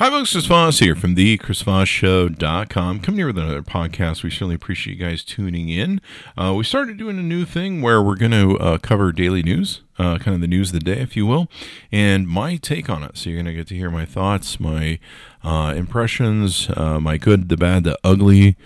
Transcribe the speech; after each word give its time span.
Hi, 0.00 0.10
folks. 0.10 0.30
Chris 0.30 0.46
Voss 0.46 0.78
here 0.78 0.94
from 0.94 1.16
the 1.16 1.38
ChrisVossShow.com. 1.38 3.00
Coming 3.00 3.18
here 3.18 3.26
with 3.26 3.36
another 3.36 3.62
podcast. 3.62 4.22
We 4.22 4.30
certainly 4.30 4.54
appreciate 4.54 4.96
you 4.96 5.04
guys 5.04 5.24
tuning 5.24 5.70
in. 5.70 6.00
Uh, 6.36 6.54
we 6.56 6.62
started 6.62 6.96
doing 6.96 7.18
a 7.18 7.22
new 7.22 7.44
thing 7.44 7.82
where 7.82 8.00
we're 8.00 8.14
going 8.14 8.30
to 8.30 8.56
uh, 8.60 8.78
cover 8.78 9.10
daily 9.10 9.42
news, 9.42 9.82
uh, 9.98 10.18
kind 10.18 10.36
of 10.36 10.40
the 10.40 10.46
news 10.46 10.68
of 10.68 10.74
the 10.74 10.84
day, 10.84 11.00
if 11.00 11.16
you 11.16 11.26
will, 11.26 11.48
and 11.90 12.28
my 12.28 12.54
take 12.54 12.88
on 12.88 13.02
it. 13.02 13.18
So 13.18 13.28
you're 13.28 13.42
going 13.42 13.52
to 13.52 13.54
get 13.54 13.66
to 13.66 13.74
hear 13.74 13.90
my 13.90 14.06
thoughts, 14.06 14.60
my 14.60 15.00
uh, 15.42 15.74
impressions, 15.76 16.70
uh, 16.76 17.00
my 17.00 17.16
good, 17.16 17.48
the 17.48 17.56
bad, 17.56 17.82
the 17.82 17.98
ugly. 18.04 18.56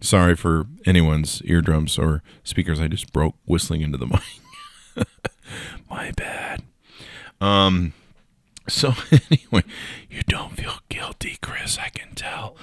Sorry 0.00 0.36
for 0.36 0.66
anyone's 0.86 1.42
eardrums 1.44 1.98
or 1.98 2.22
speakers. 2.44 2.80
I 2.80 2.86
just 2.86 3.12
broke 3.12 3.34
whistling 3.46 3.80
into 3.80 3.98
the 3.98 4.06
mic. 4.06 5.06
my 5.90 6.12
bad. 6.12 6.62
Um, 7.40 7.92
so 8.68 8.94
anyway, 9.30 9.64
you 10.10 10.22
don't 10.26 10.56
feel 10.56 10.80
guilty, 10.88 11.38
Chris. 11.40 11.78
I 11.78 11.88
can 11.88 12.14
tell. 12.14 12.56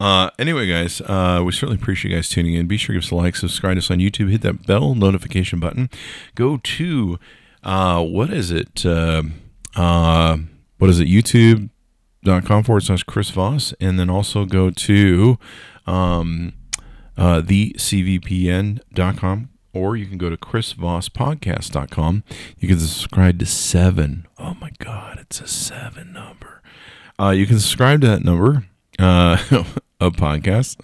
Uh, 0.00 0.30
anyway, 0.38 0.66
guys, 0.66 1.00
uh, 1.02 1.42
we 1.44 1.52
certainly 1.52 1.80
appreciate 1.80 2.10
you 2.10 2.16
guys 2.16 2.28
tuning 2.28 2.54
in. 2.54 2.66
Be 2.66 2.76
sure 2.76 2.92
to 2.94 2.98
give 3.00 3.06
us 3.06 3.12
a 3.12 3.14
like, 3.14 3.36
subscribe 3.36 3.76
to 3.76 3.78
us 3.78 3.90
on 3.90 3.98
YouTube, 3.98 4.30
hit 4.30 4.42
that 4.42 4.66
bell 4.66 4.96
notification 4.96 5.60
button. 5.60 5.88
Go 6.34 6.56
to 6.56 7.20
uh, 7.62 8.02
what 8.02 8.32
is 8.32 8.50
it? 8.50 8.84
Uh, 8.84 9.22
uh, 9.76 10.38
what 10.78 10.90
is 10.90 10.98
it? 10.98 11.06
YouTube.com 11.06 12.64
forward 12.64 12.82
slash 12.82 13.04
Chris 13.04 13.30
Voss, 13.30 13.74
and 13.80 13.98
then 13.98 14.10
also 14.10 14.44
go 14.44 14.70
to 14.70 15.38
um, 15.86 16.52
uh, 17.16 17.40
the 17.40 17.74
CVPN.com 17.78 19.50
or 19.72 19.96
you 19.96 20.06
can 20.06 20.18
go 20.18 20.30
to 20.30 20.36
chrisvosspodcast.com. 20.36 22.24
You 22.58 22.68
can 22.68 22.78
subscribe 22.78 23.38
to 23.38 23.46
seven. 23.46 24.26
Oh 24.38 24.54
my 24.60 24.70
God, 24.78 25.18
it's 25.20 25.40
a 25.40 25.46
seven 25.46 26.12
number. 26.12 26.62
Uh, 27.18 27.30
you 27.30 27.46
can 27.46 27.58
subscribe 27.58 28.00
to 28.02 28.06
that 28.08 28.24
number 28.24 28.66
uh, 28.98 29.38
of 30.00 30.16
podcasts 30.16 30.76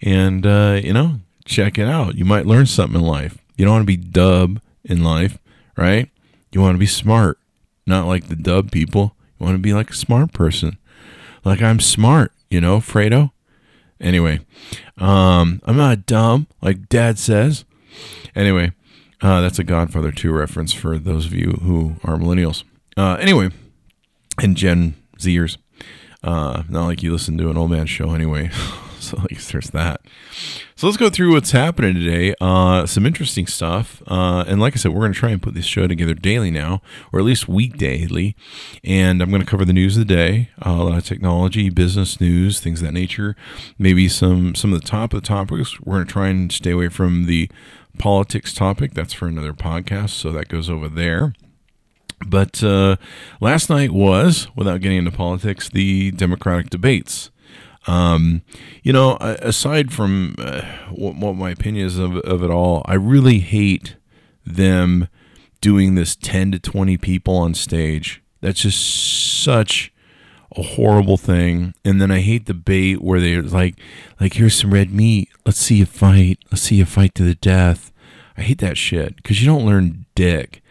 and, 0.00 0.46
uh, 0.46 0.80
you 0.82 0.92
know, 0.92 1.20
check 1.44 1.78
it 1.78 1.88
out. 1.88 2.14
You 2.16 2.24
might 2.24 2.46
learn 2.46 2.66
something 2.66 3.00
in 3.00 3.06
life. 3.06 3.38
You 3.56 3.64
don't 3.64 3.74
want 3.74 3.82
to 3.82 3.86
be 3.86 3.96
dub 3.96 4.60
in 4.84 5.02
life, 5.04 5.38
right? 5.76 6.08
You 6.52 6.60
want 6.60 6.74
to 6.74 6.80
be 6.80 6.86
smart, 6.86 7.38
not 7.86 8.06
like 8.06 8.28
the 8.28 8.36
dub 8.36 8.70
people. 8.70 9.16
You 9.38 9.46
want 9.46 9.56
to 9.56 9.62
be 9.62 9.74
like 9.74 9.90
a 9.90 9.94
smart 9.94 10.32
person. 10.32 10.78
Like 11.44 11.62
I'm 11.62 11.80
smart, 11.80 12.32
you 12.50 12.60
know, 12.60 12.78
Fredo. 12.78 13.32
Anyway, 14.00 14.40
um, 14.98 15.60
I'm 15.64 15.76
not 15.76 16.06
dumb, 16.06 16.48
like 16.60 16.88
dad 16.88 17.18
says. 17.18 17.64
Anyway, 18.34 18.72
uh, 19.20 19.40
that's 19.40 19.58
a 19.58 19.64
Godfather 19.64 20.12
2 20.12 20.32
reference 20.32 20.72
for 20.72 20.98
those 20.98 21.26
of 21.26 21.34
you 21.34 21.58
who 21.62 21.96
are 22.04 22.16
millennials. 22.16 22.64
Uh, 22.96 23.16
anyway, 23.20 23.50
and 24.42 24.56
Gen 24.56 24.94
Zers. 25.18 25.56
Uh, 26.22 26.62
not 26.68 26.86
like 26.86 27.02
you 27.02 27.12
listen 27.12 27.36
to 27.38 27.50
an 27.50 27.56
old 27.56 27.70
man 27.70 27.86
show 27.86 28.12
anyway. 28.12 28.50
so 29.10 29.18
at 29.18 29.30
least 29.30 29.52
there's 29.52 29.70
that. 29.70 30.00
So 30.76 30.86
let's 30.86 30.96
go 30.96 31.10
through 31.10 31.32
what's 31.32 31.50
happening 31.50 31.94
today. 31.94 32.34
Uh, 32.40 32.86
some 32.86 33.04
interesting 33.04 33.46
stuff. 33.46 34.02
Uh, 34.06 34.44
and 34.46 34.60
like 34.60 34.74
I 34.74 34.76
said, 34.76 34.92
we're 34.92 35.00
going 35.00 35.12
to 35.12 35.18
try 35.18 35.30
and 35.30 35.42
put 35.42 35.54
this 35.54 35.64
show 35.64 35.86
together 35.86 36.14
daily 36.14 36.50
now, 36.50 36.82
or 37.12 37.18
at 37.18 37.24
least 37.24 37.48
weekdaily. 37.48 38.36
And 38.84 39.20
I'm 39.20 39.30
going 39.30 39.42
to 39.42 39.46
cover 39.46 39.64
the 39.64 39.72
news 39.72 39.96
of 39.96 40.06
the 40.06 40.14
day, 40.14 40.50
uh, 40.64 40.70
a 40.70 40.84
lot 40.84 40.98
of 40.98 41.04
technology, 41.04 41.68
business 41.68 42.20
news, 42.20 42.60
things 42.60 42.80
of 42.80 42.86
that 42.86 42.92
nature. 42.92 43.36
Maybe 43.78 44.08
some 44.08 44.54
some 44.54 44.72
of 44.72 44.80
the 44.80 44.86
top 44.86 45.12
of 45.12 45.20
the 45.20 45.26
topics. 45.26 45.80
We're 45.80 45.96
going 45.96 46.06
to 46.06 46.12
try 46.12 46.28
and 46.28 46.52
stay 46.52 46.70
away 46.70 46.88
from 46.88 47.26
the 47.26 47.50
politics 47.98 48.54
topic. 48.54 48.94
That's 48.94 49.12
for 49.12 49.26
another 49.26 49.52
podcast, 49.52 50.10
so 50.10 50.30
that 50.32 50.48
goes 50.48 50.70
over 50.70 50.88
there. 50.88 51.34
But 52.26 52.62
uh, 52.62 52.96
last 53.40 53.68
night 53.68 53.90
was, 53.90 54.46
without 54.54 54.80
getting 54.80 54.98
into 54.98 55.10
politics, 55.10 55.68
the 55.68 56.12
Democratic 56.12 56.70
debates. 56.70 57.31
Um, 57.86 58.42
you 58.82 58.92
know, 58.92 59.16
aside 59.20 59.92
from 59.92 60.36
uh, 60.38 60.62
what, 60.90 61.16
what, 61.16 61.34
my 61.34 61.50
opinion 61.50 61.86
is 61.86 61.98
of, 61.98 62.16
of 62.18 62.42
it 62.42 62.50
all, 62.50 62.82
I 62.86 62.94
really 62.94 63.40
hate 63.40 63.96
them 64.46 65.08
doing 65.60 65.94
this 65.94 66.14
10 66.16 66.52
to 66.52 66.58
20 66.58 66.96
people 66.98 67.36
on 67.36 67.54
stage. 67.54 68.22
That's 68.40 68.62
just 68.62 69.42
such 69.42 69.92
a 70.56 70.62
horrible 70.62 71.16
thing. 71.16 71.74
And 71.84 72.00
then 72.00 72.10
I 72.10 72.20
hate 72.20 72.46
the 72.46 72.54
bait 72.54 73.02
where 73.02 73.20
they're 73.20 73.42
like, 73.42 73.76
like 74.20 74.34
here's 74.34 74.54
some 74.54 74.72
red 74.72 74.92
meat. 74.92 75.28
Let's 75.46 75.58
see 75.58 75.76
you 75.76 75.86
fight. 75.86 76.38
Let's 76.50 76.62
see 76.62 76.76
you 76.76 76.84
fight 76.84 77.14
to 77.16 77.22
the 77.22 77.34
death. 77.34 77.92
I 78.36 78.42
hate 78.42 78.58
that 78.58 78.76
shit 78.78 79.16
because 79.16 79.40
you 79.40 79.46
don't 79.46 79.66
learn 79.66 80.06
dick. 80.14 80.62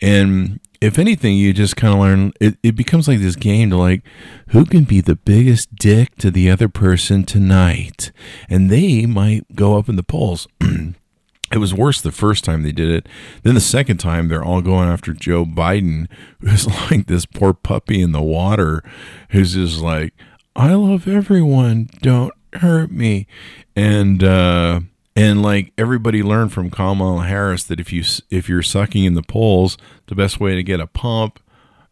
And 0.00 0.60
if 0.82 0.98
anything, 0.98 1.36
you 1.36 1.52
just 1.52 1.76
kind 1.76 1.94
of 1.94 2.00
learn. 2.00 2.32
It, 2.40 2.56
it 2.64 2.74
becomes 2.74 3.06
like 3.06 3.20
this 3.20 3.36
game 3.36 3.70
to 3.70 3.76
like, 3.76 4.02
who 4.48 4.64
can 4.64 4.82
be 4.82 5.00
the 5.00 5.14
biggest 5.14 5.76
dick 5.76 6.16
to 6.16 6.28
the 6.28 6.50
other 6.50 6.68
person 6.68 7.22
tonight, 7.22 8.10
and 8.48 8.68
they 8.68 9.06
might 9.06 9.54
go 9.54 9.78
up 9.78 9.88
in 9.88 9.94
the 9.94 10.02
polls. 10.02 10.48
it 10.60 11.58
was 11.58 11.72
worse 11.72 12.00
the 12.00 12.10
first 12.10 12.42
time 12.42 12.64
they 12.64 12.72
did 12.72 12.90
it. 12.90 13.08
Then 13.44 13.54
the 13.54 13.60
second 13.60 13.98
time, 13.98 14.26
they're 14.26 14.44
all 14.44 14.60
going 14.60 14.88
after 14.88 15.12
Joe 15.12 15.44
Biden, 15.44 16.08
who's 16.40 16.66
like 16.90 17.06
this 17.06 17.26
poor 17.26 17.54
puppy 17.54 18.02
in 18.02 18.10
the 18.10 18.20
water, 18.20 18.82
who's 19.30 19.54
just 19.54 19.80
like, 19.80 20.12
I 20.56 20.74
love 20.74 21.06
everyone, 21.06 21.90
don't 22.00 22.34
hurt 22.54 22.90
me, 22.90 23.28
and. 23.76 24.24
uh 24.24 24.80
and 25.14 25.42
like 25.42 25.72
everybody 25.76 26.22
learned 26.22 26.52
from 26.52 26.70
Kamala 26.70 27.24
Harris 27.24 27.64
that 27.64 27.80
if 27.80 27.92
you 27.92 28.02
if 28.30 28.48
you're 28.48 28.62
sucking 28.62 29.04
in 29.04 29.14
the 29.14 29.22
polls, 29.22 29.76
the 30.06 30.14
best 30.14 30.40
way 30.40 30.54
to 30.54 30.62
get 30.62 30.80
a 30.80 30.86
pump 30.86 31.40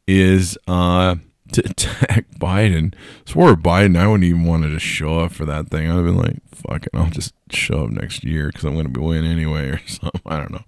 is 0.06 0.56
uh, 0.66 1.16
to 1.52 1.60
attack 1.64 2.26
Biden. 2.38 2.94
So 3.26 3.34
Biden, 3.56 3.98
I 3.98 4.06
wouldn't 4.06 4.24
even 4.24 4.44
wanted 4.44 4.70
to 4.70 4.80
show 4.80 5.20
up 5.20 5.32
for 5.32 5.44
that 5.46 5.68
thing. 5.68 5.90
I'd 5.90 5.96
have 5.96 6.04
been 6.04 6.16
like, 6.16 6.38
"Fuck 6.52 6.86
it, 6.86 6.90
I'll 6.94 7.10
just 7.10 7.34
show 7.50 7.84
up 7.84 7.90
next 7.90 8.24
year 8.24 8.48
because 8.48 8.64
I'm 8.64 8.74
going 8.74 8.86
to 8.86 8.90
be 8.90 9.00
winning 9.00 9.30
anyway 9.30 9.68
or 9.70 9.80
something." 9.86 10.20
I 10.26 10.38
don't 10.38 10.52
know, 10.52 10.64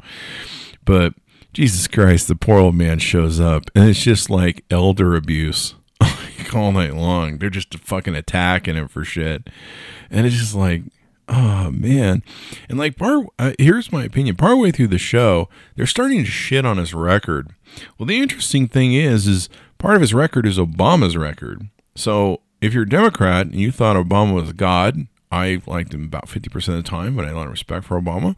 but 0.85 1.15
Jesus 1.53 1.87
Christ, 1.89 2.29
the 2.29 2.37
poor 2.37 2.59
old 2.59 2.75
man 2.75 2.99
shows 2.99 3.41
up, 3.41 3.71
and 3.75 3.89
it's 3.89 4.03
just 4.03 4.31
like 4.31 4.65
elder 4.71 5.15
abuse 5.15 5.75
all 6.55 6.73
night 6.73 6.95
long. 6.95 7.39
They're 7.39 7.51
just 7.51 7.75
fucking 7.79 8.15
attacking 8.15 8.77
him 8.77 8.89
for 8.89 9.05
shit, 9.05 9.49
and 10.11 10.27
it's 10.27 10.37
just 10.37 10.55
like 10.55 10.83
oh 11.29 11.71
man. 11.71 12.23
And 12.69 12.79
like 12.79 12.97
part 12.97 13.27
uh, 13.39 13.53
here's 13.59 13.93
my 13.93 14.05
opinion. 14.05 14.37
Partway 14.37 14.71
through 14.71 14.89
the 14.89 14.99
show 14.99 15.49
they're 15.77 15.87
starting 15.87 16.25
to 16.25 16.31
shit 16.31 16.67
on 16.67 16.79
his 16.79 16.95
record. 16.95 17.51
Well 17.99 18.07
the 18.07 18.21
interesting 18.21 18.69
thing 18.69 18.93
is 18.93 19.27
is 19.27 19.49
part 19.79 19.95
of 19.95 20.01
his 20.01 20.15
record 20.15 20.47
is 20.47 20.59
obama's 20.59 21.17
record. 21.17 21.69
So 21.95 22.41
if 22.61 22.73
you're 22.75 22.85
a 22.85 22.89
democrat 22.89 23.47
and 23.47 23.57
you 23.57 23.73
thought 23.73 23.97
obama 23.97 24.35
was 24.35 24.53
god 24.53 25.07
i 25.31 25.61
liked 25.67 25.93
him 25.93 26.05
about 26.05 26.27
50% 26.27 26.57
of 26.69 26.75
the 26.75 26.83
time 26.83 27.17
but 27.17 27.25
i 27.25 27.29
had 27.29 27.35
a 27.35 27.39
lot 27.39 27.47
of 27.47 27.53
respect 27.53 27.85
for 27.85 28.01
obama. 28.01 28.37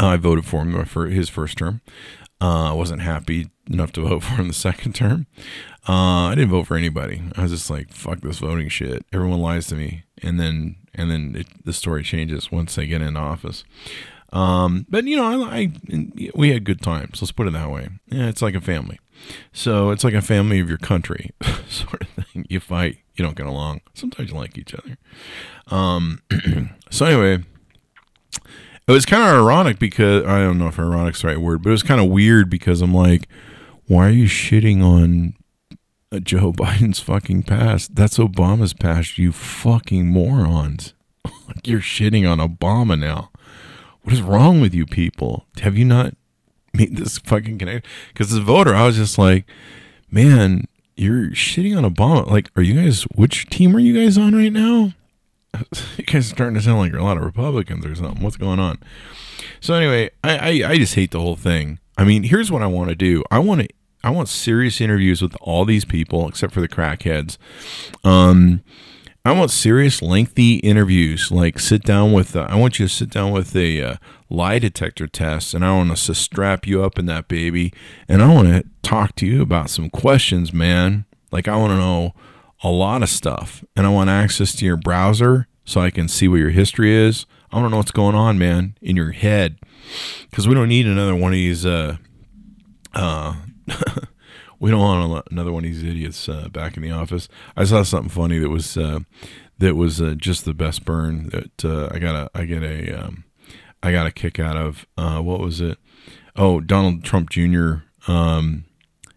Uh, 0.00 0.08
i 0.08 0.16
voted 0.16 0.44
for 0.44 0.62
him 0.62 0.84
for 0.84 1.06
his 1.06 1.28
first 1.28 1.58
term. 1.58 1.80
Uh, 2.40 2.70
i 2.70 2.72
wasn't 2.72 3.00
happy 3.00 3.48
enough 3.70 3.92
to 3.92 4.00
vote 4.08 4.22
for 4.22 4.34
him 4.34 4.48
the 4.48 4.54
second 4.54 4.94
term. 4.94 5.26
Uh, 5.88 6.28
I 6.28 6.34
didn't 6.34 6.50
vote 6.50 6.66
for 6.66 6.76
anybody. 6.76 7.22
I 7.36 7.42
was 7.42 7.52
just 7.52 7.68
like, 7.68 7.92
fuck 7.92 8.20
this 8.20 8.38
voting 8.38 8.68
shit. 8.68 9.04
Everyone 9.12 9.40
lies 9.40 9.66
to 9.66 9.74
me, 9.74 10.04
and 10.22 10.40
then 10.40 10.76
and 10.94 11.10
then 11.10 11.34
it, 11.36 11.64
the 11.64 11.72
story 11.72 12.02
changes 12.02 12.50
once 12.50 12.74
they 12.74 12.86
get 12.86 13.02
into 13.02 13.20
office. 13.20 13.64
Um, 14.32 14.86
but 14.88 15.04
you 15.04 15.16
know, 15.16 15.44
I, 15.44 15.56
I, 15.58 15.72
we 16.34 16.50
had 16.50 16.64
good 16.64 16.82
times. 16.82 17.22
Let's 17.22 17.32
put 17.32 17.46
it 17.46 17.52
that 17.52 17.70
way. 17.70 17.88
Yeah, 18.08 18.28
it's 18.28 18.42
like 18.42 18.54
a 18.54 18.60
family. 18.60 18.98
So 19.52 19.90
it's 19.90 20.04
like 20.04 20.14
a 20.14 20.20
family 20.20 20.58
of 20.60 20.68
your 20.68 20.78
country, 20.78 21.30
sort 21.68 22.02
of 22.02 22.08
thing. 22.08 22.44
You 22.48 22.60
fight, 22.60 22.98
you 23.14 23.24
don't 23.24 23.36
get 23.36 23.46
along. 23.46 23.80
Sometimes 23.94 24.30
you 24.30 24.36
like 24.36 24.58
each 24.58 24.74
other. 24.74 24.98
Um, 25.68 26.20
so 26.90 27.06
anyway, 27.06 27.44
it 28.86 28.92
was 28.92 29.06
kind 29.06 29.22
of 29.22 29.28
ironic 29.28 29.78
because 29.78 30.24
I 30.24 30.40
don't 30.40 30.58
know 30.58 30.68
if 30.68 30.78
ironic's 30.78 31.22
the 31.22 31.28
right 31.28 31.40
word, 31.40 31.62
but 31.62 31.70
it 31.70 31.72
was 31.72 31.82
kind 31.82 32.00
of 32.00 32.10
weird 32.10 32.50
because 32.50 32.82
I'm 32.82 32.92
like, 32.92 33.28
why 33.86 34.08
are 34.08 34.10
you 34.10 34.26
shitting 34.26 34.82
on 34.82 35.34
Uh, 36.14 36.20
Joe 36.20 36.52
Biden's 36.56 37.00
fucking 37.00 37.42
past. 37.42 37.96
That's 37.96 38.18
Obama's 38.18 38.72
past, 38.72 39.18
you 39.18 39.32
fucking 39.32 40.06
morons. 40.06 40.94
like 41.24 41.66
You're 41.66 41.80
shitting 41.80 42.30
on 42.30 42.38
Obama 42.38 42.98
now. 42.98 43.30
What 44.02 44.12
is 44.12 44.22
wrong 44.22 44.60
with 44.60 44.74
you 44.74 44.86
people? 44.86 45.46
Have 45.62 45.76
you 45.76 45.84
not 45.84 46.14
made 46.74 46.96
this 46.96 47.18
fucking 47.18 47.58
connection? 47.58 47.90
Because 48.08 48.32
as 48.32 48.38
a 48.38 48.42
voter, 48.42 48.74
I 48.74 48.86
was 48.86 48.96
just 48.96 49.18
like, 49.18 49.44
man, 50.10 50.68
you're 50.96 51.30
shitting 51.30 51.76
on 51.76 51.90
Obama. 51.90 52.30
Like, 52.30 52.50
are 52.54 52.62
you 52.62 52.74
guys, 52.74 53.02
which 53.14 53.46
team 53.46 53.74
are 53.74 53.80
you 53.80 54.00
guys 54.00 54.16
on 54.16 54.36
right 54.36 54.52
now? 54.52 54.92
you 55.96 56.04
guys 56.04 56.30
are 56.30 56.34
starting 56.34 56.54
to 56.54 56.62
sound 56.62 56.78
like 56.78 56.92
you're 56.92 57.00
a 57.00 57.04
lot 57.04 57.16
of 57.16 57.24
Republicans 57.24 57.84
or 57.84 57.94
something. 57.96 58.22
What's 58.22 58.36
going 58.36 58.60
on? 58.60 58.78
So 59.60 59.74
anyway, 59.74 60.10
I, 60.22 60.62
I, 60.62 60.70
I 60.70 60.78
just 60.78 60.94
hate 60.94 61.10
the 61.10 61.20
whole 61.20 61.36
thing. 61.36 61.80
I 61.96 62.04
mean, 62.04 62.24
here's 62.24 62.52
what 62.52 62.62
I 62.62 62.66
want 62.66 62.90
to 62.90 62.94
do. 62.94 63.24
I 63.30 63.38
want 63.40 63.62
to 63.62 63.68
I 64.04 64.10
want 64.10 64.28
serious 64.28 64.82
interviews 64.82 65.22
with 65.22 65.34
all 65.40 65.64
these 65.64 65.86
people, 65.86 66.28
except 66.28 66.52
for 66.52 66.60
the 66.60 66.68
crackheads. 66.68 67.38
Um, 68.04 68.62
I 69.24 69.32
want 69.32 69.50
serious, 69.50 70.02
lengthy 70.02 70.56
interviews. 70.56 71.32
Like 71.32 71.58
sit 71.58 71.82
down 71.84 72.12
with. 72.12 72.36
Uh, 72.36 72.46
I 72.50 72.56
want 72.56 72.78
you 72.78 72.86
to 72.86 72.92
sit 72.92 73.08
down 73.08 73.32
with 73.32 73.56
a 73.56 73.82
uh, 73.82 73.96
lie 74.28 74.58
detector 74.58 75.06
test, 75.06 75.54
and 75.54 75.64
I 75.64 75.74
want 75.74 75.90
us 75.90 76.04
to 76.06 76.14
strap 76.14 76.66
you 76.66 76.84
up 76.84 76.98
in 76.98 77.06
that 77.06 77.28
baby, 77.28 77.72
and 78.06 78.20
I 78.20 78.30
want 78.32 78.48
to 78.48 78.64
talk 78.82 79.16
to 79.16 79.26
you 79.26 79.40
about 79.40 79.70
some 79.70 79.88
questions, 79.88 80.52
man. 80.52 81.06
Like, 81.32 81.48
I 81.48 81.56
want 81.56 81.70
to 81.70 81.78
know 81.78 82.12
a 82.62 82.70
lot 82.70 83.02
of 83.02 83.08
stuff, 83.08 83.64
and 83.74 83.86
I 83.86 83.88
want 83.88 84.10
access 84.10 84.54
to 84.56 84.66
your 84.66 84.76
browser 84.76 85.48
so 85.64 85.80
I 85.80 85.88
can 85.88 86.08
see 86.08 86.28
what 86.28 86.36
your 86.36 86.50
history 86.50 86.94
is. 86.94 87.24
I 87.50 87.56
want 87.56 87.68
to 87.68 87.70
know 87.70 87.78
what's 87.78 87.90
going 87.90 88.14
on, 88.14 88.36
man, 88.36 88.76
in 88.82 88.96
your 88.96 89.12
head, 89.12 89.56
because 90.28 90.46
we 90.46 90.54
don't 90.54 90.68
need 90.68 90.86
another 90.86 91.16
one 91.16 91.32
of 91.32 91.36
these. 91.36 91.64
Uh, 91.64 91.96
uh, 92.92 93.36
we 94.60 94.70
don't 94.70 94.80
want 94.80 95.26
another 95.30 95.52
one 95.52 95.64
of 95.64 95.70
these 95.70 95.82
idiots 95.82 96.28
uh, 96.28 96.48
back 96.48 96.76
in 96.76 96.82
the 96.82 96.90
office. 96.90 97.28
I 97.56 97.64
saw 97.64 97.82
something 97.82 98.10
funny 98.10 98.38
that 98.38 98.50
was 98.50 98.76
uh, 98.76 99.00
that 99.58 99.76
was 99.76 100.00
uh, 100.00 100.14
just 100.16 100.44
the 100.44 100.54
best 100.54 100.84
burn 100.84 101.28
that 101.30 101.64
uh, 101.64 101.88
I 101.92 101.98
got 101.98 102.14
a 102.14 102.30
I 102.34 102.44
get 102.44 102.62
a 102.62 102.92
um, 102.92 103.24
I 103.82 103.92
got 103.92 104.06
a 104.06 104.12
kick 104.12 104.38
out 104.38 104.56
of. 104.56 104.86
Uh, 104.96 105.20
what 105.20 105.40
was 105.40 105.60
it? 105.60 105.78
Oh, 106.36 106.60
Donald 106.60 107.04
Trump 107.04 107.30
Jr. 107.30 107.76
Um, 108.08 108.64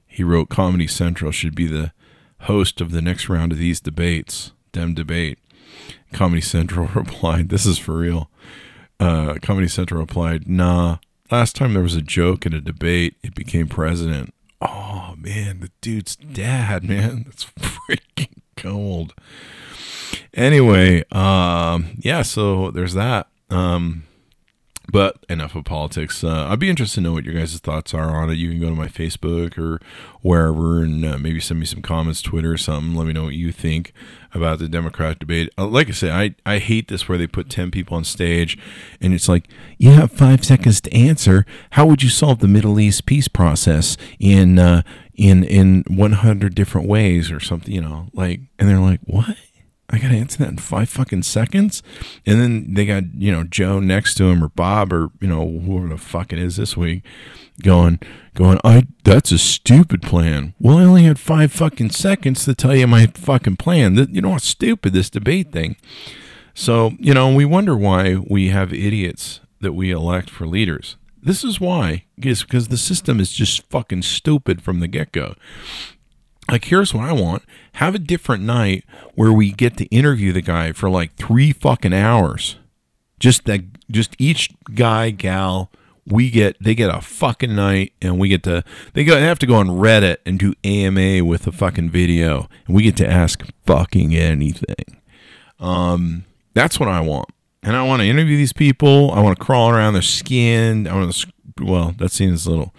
he 0.05 0.23
wrote 0.23 0.49
Comedy 0.49 0.87
Central 0.87 1.31
should 1.31 1.55
be 1.55 1.67
the 1.67 1.93
host 2.41 2.81
of 2.81 2.91
the 2.91 3.01
next 3.01 3.29
round 3.29 3.51
of 3.51 3.57
these 3.57 3.79
debates. 3.79 4.51
Dem 4.71 4.93
debate. 4.93 5.39
Comedy 6.11 6.41
Central 6.41 6.87
replied, 6.95 7.49
"This 7.49 7.65
is 7.65 7.77
for 7.77 7.97
real." 7.97 8.29
Uh, 8.99 9.35
Comedy 9.41 9.67
Central 9.67 10.01
replied, 10.01 10.47
"Nah. 10.47 10.97
Last 11.29 11.57
time 11.57 11.73
there 11.73 11.83
was 11.83 11.95
a 11.95 12.01
joke 12.01 12.45
in 12.45 12.53
a 12.53 12.61
debate, 12.61 13.15
it 13.23 13.35
became 13.35 13.67
president." 13.67 14.33
Oh 14.61 15.15
man, 15.17 15.59
the 15.59 15.69
dude's 15.81 16.15
dad, 16.15 16.83
man, 16.83 17.23
that's 17.25 17.45
freaking 17.45 18.41
cold. 18.55 19.13
Anyway, 20.33 21.03
um, 21.11 21.97
yeah, 21.97 22.21
so 22.21 22.71
there's 22.71 22.93
that. 22.93 23.27
Um, 23.49 24.03
but 24.89 25.17
enough 25.29 25.55
of 25.55 25.65
politics. 25.65 26.23
Uh, 26.23 26.47
I'd 26.49 26.59
be 26.59 26.69
interested 26.69 26.95
to 26.95 27.01
know 27.01 27.13
what 27.13 27.25
your 27.25 27.33
guys' 27.33 27.57
thoughts 27.59 27.93
are 27.93 28.15
on 28.15 28.29
it. 28.29 28.35
You 28.35 28.49
can 28.49 28.59
go 28.59 28.69
to 28.69 28.75
my 28.75 28.87
Facebook 28.87 29.57
or 29.57 29.81
wherever 30.21 30.81
and 30.81 31.05
uh, 31.05 31.17
maybe 31.17 31.39
send 31.41 31.59
me 31.59 31.65
some 31.65 31.81
comments, 31.81 32.21
Twitter 32.21 32.53
or 32.53 32.57
something. 32.57 32.95
Let 32.95 33.07
me 33.07 33.13
know 33.13 33.25
what 33.25 33.33
you 33.33 33.51
think 33.51 33.91
about 34.33 34.59
the 34.59 34.69
Democrat 34.69 35.19
debate. 35.19 35.49
Uh, 35.57 35.67
like 35.67 35.89
I 35.89 35.91
say, 35.91 36.11
I, 36.11 36.35
I 36.45 36.59
hate 36.59 36.87
this 36.87 37.09
where 37.09 37.17
they 37.17 37.27
put 37.27 37.49
10 37.49 37.69
people 37.69 37.97
on 37.97 38.05
stage 38.05 38.57
and 39.01 39.13
it's 39.13 39.27
like, 39.27 39.47
you 39.77 39.91
have 39.91 40.11
five 40.11 40.45
seconds 40.45 40.79
to 40.81 40.93
answer. 40.93 41.45
How 41.71 41.85
would 41.85 42.01
you 42.01 42.09
solve 42.09 42.39
the 42.39 42.47
Middle 42.47 42.79
East 42.79 43.05
peace 43.05 43.27
process 43.27 43.97
in, 44.19 44.57
uh, 44.57 44.83
in, 45.15 45.43
in 45.43 45.83
100 45.87 46.55
different 46.55 46.87
ways 46.87 47.29
or 47.29 47.39
something, 47.39 47.73
you 47.73 47.81
know, 47.81 48.07
like, 48.13 48.41
and 48.57 48.69
they're 48.69 48.79
like, 48.79 49.01
what? 49.03 49.35
I 49.89 49.99
gotta 49.99 50.15
answer 50.15 50.39
that 50.39 50.49
in 50.49 50.57
five 50.57 50.89
fucking 50.89 51.23
seconds. 51.23 51.81
And 52.25 52.41
then 52.41 52.73
they 52.73 52.85
got, 52.85 53.03
you 53.15 53.31
know, 53.31 53.43
Joe 53.43 53.79
next 53.79 54.15
to 54.15 54.25
him 54.25 54.43
or 54.43 54.49
Bob 54.49 54.91
or, 54.91 55.09
you 55.21 55.27
know, 55.27 55.59
whoever 55.59 55.87
the 55.87 55.97
fuck 55.97 56.33
it 56.33 56.39
is 56.39 56.57
this 56.57 56.75
week 56.75 57.03
going, 57.63 57.99
going, 58.33 58.59
I, 58.63 58.87
that's 59.03 59.31
a 59.31 59.37
stupid 59.37 60.01
plan. 60.01 60.53
Well, 60.59 60.77
I 60.77 60.83
only 60.83 61.03
had 61.03 61.19
five 61.19 61.51
fucking 61.51 61.91
seconds 61.91 62.45
to 62.45 62.53
tell 62.53 62.75
you 62.75 62.87
my 62.87 63.07
fucking 63.07 63.57
plan. 63.57 63.95
You 64.11 64.21
know 64.21 64.31
how 64.31 64.37
stupid 64.37 64.93
this 64.93 65.09
debate 65.09 65.51
thing. 65.51 65.75
So, 66.53 66.93
you 66.99 67.13
know, 67.13 67.33
we 67.33 67.45
wonder 67.45 67.75
why 67.75 68.15
we 68.15 68.49
have 68.49 68.73
idiots 68.73 69.39
that 69.61 69.73
we 69.73 69.91
elect 69.91 70.29
for 70.29 70.47
leaders. 70.47 70.97
This 71.21 71.43
is 71.43 71.59
why, 71.59 72.05
is 72.17 72.43
because 72.43 72.67
the 72.67 72.77
system 72.77 73.19
is 73.19 73.31
just 73.31 73.67
fucking 73.69 74.03
stupid 74.03 74.61
from 74.61 74.79
the 74.79 74.87
get 74.87 75.11
go 75.11 75.35
like 76.49 76.65
here's 76.65 76.93
what 76.93 77.03
I 77.03 77.13
want. 77.13 77.43
Have 77.73 77.95
a 77.95 77.99
different 77.99 78.43
night 78.43 78.85
where 79.15 79.31
we 79.31 79.51
get 79.51 79.77
to 79.77 79.85
interview 79.85 80.31
the 80.31 80.41
guy 80.41 80.71
for 80.71 80.89
like 80.89 81.15
three 81.15 81.51
fucking 81.51 81.93
hours. 81.93 82.57
Just 83.19 83.45
that 83.45 83.61
just 83.91 84.15
each 84.19 84.51
guy, 84.73 85.09
gal, 85.09 85.71
we 86.05 86.29
get 86.29 86.61
they 86.61 86.73
get 86.73 86.93
a 86.93 87.01
fucking 87.01 87.55
night 87.55 87.93
and 88.01 88.19
we 88.19 88.29
get 88.29 88.43
to 88.43 88.63
they 88.93 89.03
go 89.03 89.15
they 89.15 89.21
have 89.21 89.39
to 89.39 89.45
go 89.45 89.55
on 89.55 89.67
Reddit 89.67 90.17
and 90.25 90.39
do 90.39 90.53
AMA 90.63 91.25
with 91.25 91.45
a 91.47 91.51
fucking 91.51 91.89
video 91.89 92.47
and 92.65 92.75
we 92.75 92.83
get 92.83 92.95
to 92.97 93.07
ask 93.07 93.43
fucking 93.65 94.15
anything. 94.15 95.01
Um 95.59 96.25
that's 96.53 96.79
what 96.79 96.89
I 96.89 97.01
want. 97.01 97.29
And 97.63 97.75
I 97.75 97.83
want 97.83 98.01
to 98.01 98.07
interview 98.07 98.37
these 98.37 98.53
people. 98.53 99.11
I 99.11 99.19
want 99.19 99.37
to 99.37 99.43
crawl 99.43 99.69
around 99.69 99.93
their 99.93 100.01
skin. 100.01 100.87
I 100.87 100.95
want 100.95 101.13
to 101.13 101.27
well, 101.59 101.93
that 101.97 102.11
seems 102.11 102.45
a 102.45 102.49
little 102.49 102.73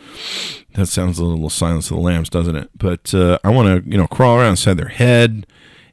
that 0.75 0.87
sounds 0.87 1.19
a 1.19 1.25
little 1.25 1.51
Silence 1.51 1.91
of 1.91 1.97
the 1.97 2.03
Lambs, 2.03 2.29
doesn't 2.29 2.57
it? 2.57 2.71
But 2.77 3.13
uh, 3.15 3.39
I 3.43 3.51
want 3.51 3.85
to, 3.85 3.91
you 3.91 3.99
know, 3.99 4.07
crawl 4.07 4.39
around 4.39 4.51
inside 4.51 4.75
their 4.75 4.89
head 4.89 5.47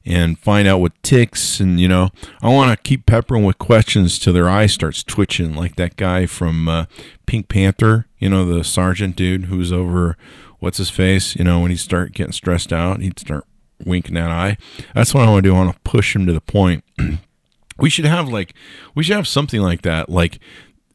and 0.06 0.38
find 0.38 0.68
out 0.68 0.80
what 0.80 0.92
ticks, 1.02 1.60
and 1.60 1.80
you 1.80 1.88
know, 1.88 2.10
I 2.42 2.50
want 2.50 2.72
to 2.72 2.84
keep 2.84 3.06
peppering 3.06 3.44
with 3.44 3.58
questions 3.58 4.20
till 4.20 4.34
their 4.34 4.50
eye 4.50 4.68
starts 4.68 5.04
twitching, 5.04 5.56
like 5.56 5.76
that 5.78 5.96
guy 5.96 6.28
from 6.28 6.70
uh, 6.70 6.86
Pink 7.26 7.50
Panther, 7.50 8.06
you 8.20 8.30
know, 8.30 8.46
the 8.46 8.64
sergeant 8.64 9.16
dude 9.16 9.46
who's 9.46 9.74
over, 9.74 10.16
what's 10.60 10.78
his 10.78 10.92
face, 10.92 11.36
you 11.36 11.44
know, 11.44 11.60
when 11.60 11.72
he 11.72 11.78
start 11.78 12.14
getting 12.14 12.34
stressed 12.34 12.72
out, 12.72 13.02
he'd 13.02 13.20
start 13.20 13.46
winking 13.84 14.16
that 14.16 14.30
eye. 14.30 14.58
That's 14.94 15.14
what 15.14 15.28
I 15.28 15.32
want 15.32 15.44
to 15.44 15.50
do. 15.50 15.56
I 15.56 15.60
want 15.66 15.74
to 15.74 15.82
push 15.82 16.16
him 16.16 16.28
to 16.28 16.34
the 16.34 16.42
point. 16.42 16.84
we 17.80 17.90
should 17.90 18.06
have 18.06 18.30
like, 18.30 18.54
we 18.94 19.04
should 19.04 19.16
have 19.16 19.28
something 19.28 19.62
like 19.62 19.82
that, 19.82 20.10
like 20.10 20.40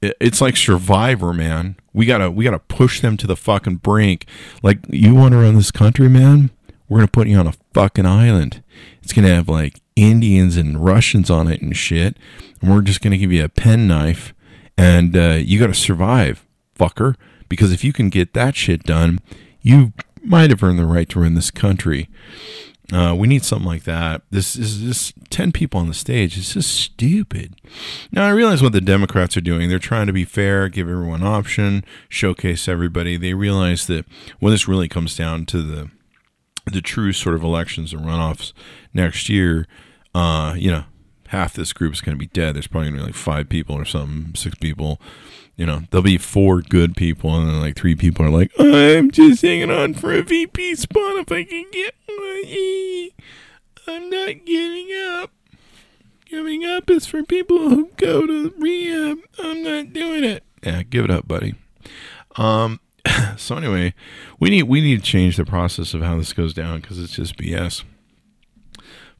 it's 0.02 0.40
like 0.40 0.56
Survivor, 0.56 1.32
man. 1.32 1.76
We 1.92 2.06
gotta 2.06 2.30
we 2.30 2.44
gotta 2.44 2.58
push 2.58 3.00
them 3.00 3.16
to 3.18 3.26
the 3.26 3.36
fucking 3.36 3.76
brink. 3.76 4.26
Like 4.62 4.78
you 4.88 5.14
want 5.14 5.32
to 5.32 5.38
run 5.38 5.56
this 5.56 5.70
country, 5.70 6.08
man? 6.08 6.50
We're 6.88 6.98
gonna 6.98 7.08
put 7.08 7.28
you 7.28 7.38
on 7.38 7.46
a 7.46 7.54
fucking 7.74 8.06
island. 8.06 8.62
It's 9.02 9.12
gonna 9.12 9.34
have 9.34 9.48
like 9.48 9.80
Indians 9.96 10.56
and 10.56 10.82
Russians 10.84 11.30
on 11.30 11.48
it 11.48 11.60
and 11.60 11.76
shit. 11.76 12.16
And 12.60 12.70
we're 12.70 12.82
just 12.82 13.00
gonna 13.00 13.18
give 13.18 13.32
you 13.32 13.44
a 13.44 13.48
penknife, 13.48 14.34
and 14.76 15.16
uh, 15.16 15.38
you 15.40 15.58
gotta 15.58 15.74
survive, 15.74 16.46
fucker. 16.78 17.16
Because 17.48 17.72
if 17.72 17.82
you 17.82 17.92
can 17.92 18.10
get 18.10 18.32
that 18.34 18.54
shit 18.54 18.84
done, 18.84 19.18
you 19.60 19.92
might 20.22 20.50
have 20.50 20.62
earned 20.62 20.78
the 20.78 20.86
right 20.86 21.08
to 21.10 21.20
run 21.20 21.34
this 21.34 21.50
country. 21.50 22.08
Uh, 22.92 23.14
we 23.16 23.28
need 23.28 23.44
something 23.44 23.66
like 23.66 23.84
that. 23.84 24.22
This 24.30 24.56
is 24.56 24.78
just 24.78 25.14
10 25.30 25.52
people 25.52 25.78
on 25.80 25.86
the 25.86 25.94
stage. 25.94 26.36
It's 26.36 26.54
just 26.54 26.74
stupid. 26.74 27.60
Now, 28.10 28.26
I 28.26 28.30
realize 28.30 28.62
what 28.62 28.72
the 28.72 28.80
Democrats 28.80 29.36
are 29.36 29.42
doing. 29.42 29.68
They're 29.68 29.78
trying 29.78 30.08
to 30.08 30.12
be 30.12 30.24
fair, 30.24 30.68
give 30.68 30.88
everyone 30.88 31.22
option, 31.22 31.84
showcase 32.08 32.66
everybody. 32.66 33.16
They 33.16 33.34
realize 33.34 33.86
that 33.86 34.06
when 34.40 34.52
this 34.52 34.66
really 34.66 34.88
comes 34.88 35.16
down 35.16 35.46
to 35.46 35.62
the 35.62 35.90
the 36.70 36.82
true 36.82 37.12
sort 37.12 37.34
of 37.34 37.42
elections 37.42 37.92
and 37.92 38.02
runoffs 38.02 38.52
next 38.92 39.28
year, 39.28 39.66
uh, 40.14 40.54
you 40.56 40.70
know, 40.70 40.84
half 41.28 41.54
this 41.54 41.72
group 41.72 41.92
is 41.92 42.00
going 42.00 42.16
to 42.16 42.18
be 42.18 42.26
dead. 42.26 42.54
There's 42.54 42.66
probably 42.66 42.90
going 42.90 42.98
to 42.98 43.04
be 43.06 43.12
like 43.12 43.14
five 43.14 43.48
people 43.48 43.76
or 43.76 43.84
something, 43.84 44.34
six 44.34 44.56
people 44.56 45.00
you 45.60 45.66
know, 45.66 45.82
there'll 45.90 46.02
be 46.02 46.16
four 46.16 46.62
good 46.62 46.96
people, 46.96 47.36
and 47.36 47.46
then 47.46 47.60
like 47.60 47.76
three 47.76 47.94
people 47.94 48.24
are 48.24 48.30
like, 48.30 48.50
I'm 48.58 49.10
just 49.10 49.42
hanging 49.42 49.70
on 49.70 49.92
for 49.92 50.10
a 50.10 50.22
VP 50.22 50.74
spot 50.76 51.16
if 51.16 51.30
I 51.30 51.44
can 51.44 51.66
get 51.70 51.94
one. 52.06 53.10
I'm 53.86 54.08
not 54.08 54.46
giving 54.46 54.88
up. 55.18 55.32
Giving 56.24 56.64
up 56.64 56.88
is 56.88 57.04
for 57.04 57.22
people 57.22 57.68
who 57.68 57.90
go 57.98 58.26
to 58.26 58.54
rehab. 58.56 59.18
I'm 59.38 59.62
not 59.62 59.92
doing 59.92 60.24
it. 60.24 60.44
Yeah, 60.62 60.82
give 60.82 61.04
it 61.04 61.10
up, 61.10 61.28
buddy. 61.28 61.54
Um. 62.36 62.80
So 63.36 63.56
anyway, 63.56 63.94
we 64.38 64.50
need 64.50 64.64
we 64.64 64.82
need 64.82 64.98
to 64.98 65.02
change 65.02 65.36
the 65.36 65.46
process 65.46 65.94
of 65.94 66.02
how 66.02 66.16
this 66.18 66.34
goes 66.34 66.52
down 66.52 66.80
because 66.80 66.98
it's 66.98 67.14
just 67.14 67.36
BS. 67.36 67.84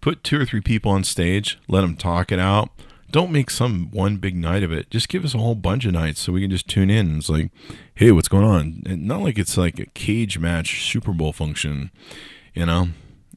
Put 0.03 0.23
two 0.23 0.39
or 0.41 0.45
three 0.45 0.61
people 0.61 0.93
on 0.93 1.05
stage, 1.05 1.59
let 1.69 1.81
them 1.81 1.97
talk 1.97 2.31
it 2.31 2.39
out 2.39 2.71
don't 3.11 3.33
make 3.33 3.51
some 3.51 3.91
one 3.91 4.17
big 4.17 4.37
night 4.37 4.63
of 4.63 4.73
it. 4.73 4.91
Just 4.91 5.09
give 5.09 5.25
us 5.25 5.35
a 5.35 5.39
whole 5.39 5.55
bunch 5.55 5.85
of 5.85 5.93
nights 5.93 6.21
so 6.21 6.33
we 6.33 6.41
can 6.41 6.51
just 6.51 6.69
tune 6.69 6.91
in. 6.91 7.19
It's 7.19 7.29
like, 7.29 7.51
hey, 7.95 8.13
what's 8.13 8.29
going 8.29 8.45
on? 8.45 8.83
And 8.87 9.07
not 9.07 9.23
like 9.23 9.39
it's 9.39 9.57
like 9.57 9.79
a 9.79 9.87
cage 9.87 10.39
match 10.39 10.89
Super 10.91 11.13
Bowl 11.13 11.33
function, 11.33 11.91
you 12.55 12.67
know. 12.67 12.89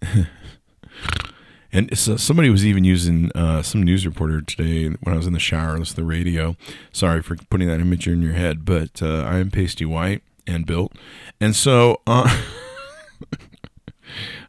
and 1.72 1.98
so 1.98 2.18
somebody 2.18 2.50
was 2.50 2.66
even 2.66 2.84
using 2.84 3.32
uh, 3.34 3.62
some 3.62 3.84
news 3.84 4.06
reporter 4.06 4.42
today 4.42 4.96
when 5.02 5.14
I 5.14 5.18
was 5.18 5.28
in 5.28 5.34
the 5.34 5.40
shower. 5.40 5.78
This 5.80 5.94
the 5.94 6.04
radio. 6.04 6.56
Sorry 6.92 7.22
for 7.22 7.36
putting 7.50 7.68
that 7.68 7.80
image 7.80 8.08
in 8.08 8.22
your 8.22 8.34
head, 8.34 8.66
but 8.66 9.02
uh, 9.02 9.24
I 9.24 9.38
am 9.38 9.52
pasty 9.52 9.86
white 9.86 10.24
and 10.46 10.66
built, 10.66 10.94
and 11.40 11.56
so. 11.56 12.02
Uh, 12.06 12.44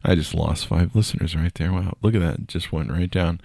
I 0.05 0.15
just 0.15 0.33
lost 0.33 0.67
five 0.67 0.95
listeners 0.95 1.35
right 1.35 1.53
there. 1.55 1.71
Wow, 1.71 1.97
look 2.01 2.15
at 2.15 2.21
that. 2.21 2.47
Just 2.47 2.71
went 2.71 2.91
right 2.91 3.09
down. 3.09 3.41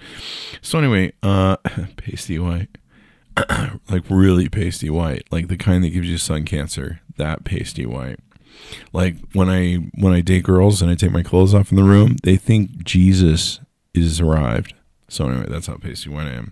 So 0.63 0.79
anyway, 0.79 1.13
uh 1.23 1.57
pasty 1.97 2.39
white. 2.39 2.69
like 3.91 4.05
really 4.09 4.49
pasty 4.49 4.91
white. 4.91 5.25
Like 5.31 5.49
the 5.49 5.57
kind 5.57 5.83
that 5.85 5.91
gives 5.91 6.09
you 6.09 6.19
sun 6.19 6.45
cancer. 6.45 7.01
That 7.17 7.45
pasty 7.45 7.87
white. 7.87 8.21
Like 8.93 9.17
when 9.33 9.49
I 9.49 9.77
when 9.95 10.13
I 10.13 10.21
date 10.21 10.45
girls 10.45 10.83
and 10.83 10.91
I 10.91 10.95
take 10.95 11.13
my 11.13 11.23
clothes 11.23 11.55
off 11.55 11.71
in 11.71 11.77
the 11.77 11.85
room, 11.85 12.17
they 12.23 12.37
think 12.37 12.85
Jesus 12.85 13.61
is 13.95 14.21
arrived. 14.21 14.75
So 15.09 15.29
anyway, 15.29 15.47
that's 15.49 15.67
how 15.67 15.77
pasty 15.77 16.11
white 16.11 16.27
I 16.27 16.45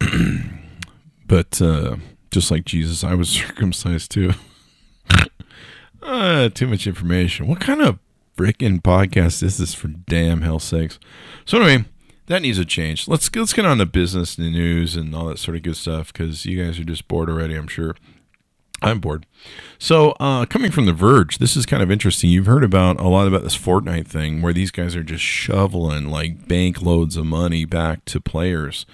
am. 0.00 0.52
but 1.26 1.60
uh 1.60 1.96
just 2.30 2.50
like 2.50 2.64
Jesus, 2.64 3.02
I 3.04 3.14
was 3.14 3.28
circumcised 3.30 4.10
too. 4.10 4.32
uh, 6.02 6.48
too 6.50 6.66
much 6.66 6.86
information. 6.86 7.46
What 7.46 7.60
kind 7.60 7.82
of 7.82 7.98
freaking 8.40 8.80
podcast 8.80 9.40
this 9.40 9.60
is 9.60 9.74
for 9.74 9.88
damn 9.88 10.40
hell 10.40 10.58
sakes? 10.58 10.98
So 11.44 11.60
anyway, 11.60 11.84
that 12.26 12.40
needs 12.40 12.58
a 12.58 12.64
change. 12.64 13.06
Let's 13.06 13.34
let's 13.36 13.52
get 13.52 13.66
on 13.66 13.78
to 13.78 13.86
business 13.86 14.38
and 14.38 14.52
news 14.52 14.96
and 14.96 15.14
all 15.14 15.26
that 15.26 15.38
sort 15.38 15.58
of 15.58 15.62
good 15.62 15.76
stuff 15.76 16.10
because 16.10 16.46
you 16.46 16.64
guys 16.64 16.78
are 16.78 16.84
just 16.84 17.06
bored 17.06 17.28
already, 17.28 17.54
I'm 17.54 17.68
sure. 17.68 17.96
I'm 18.82 18.98
bored. 18.98 19.26
So, 19.78 20.12
uh, 20.12 20.46
coming 20.46 20.70
from 20.70 20.86
The 20.86 20.94
Verge, 20.94 21.36
this 21.36 21.54
is 21.54 21.66
kind 21.66 21.82
of 21.82 21.90
interesting. 21.90 22.30
You've 22.30 22.46
heard 22.46 22.64
about 22.64 22.98
a 22.98 23.08
lot 23.08 23.28
about 23.28 23.42
this 23.42 23.58
Fortnite 23.58 24.06
thing 24.06 24.40
where 24.40 24.54
these 24.54 24.70
guys 24.70 24.96
are 24.96 25.02
just 25.02 25.22
shoveling 25.22 26.08
like 26.08 26.48
bank 26.48 26.80
loads 26.80 27.18
of 27.18 27.26
money 27.26 27.66
back 27.66 28.06
to 28.06 28.22
players. 28.22 28.86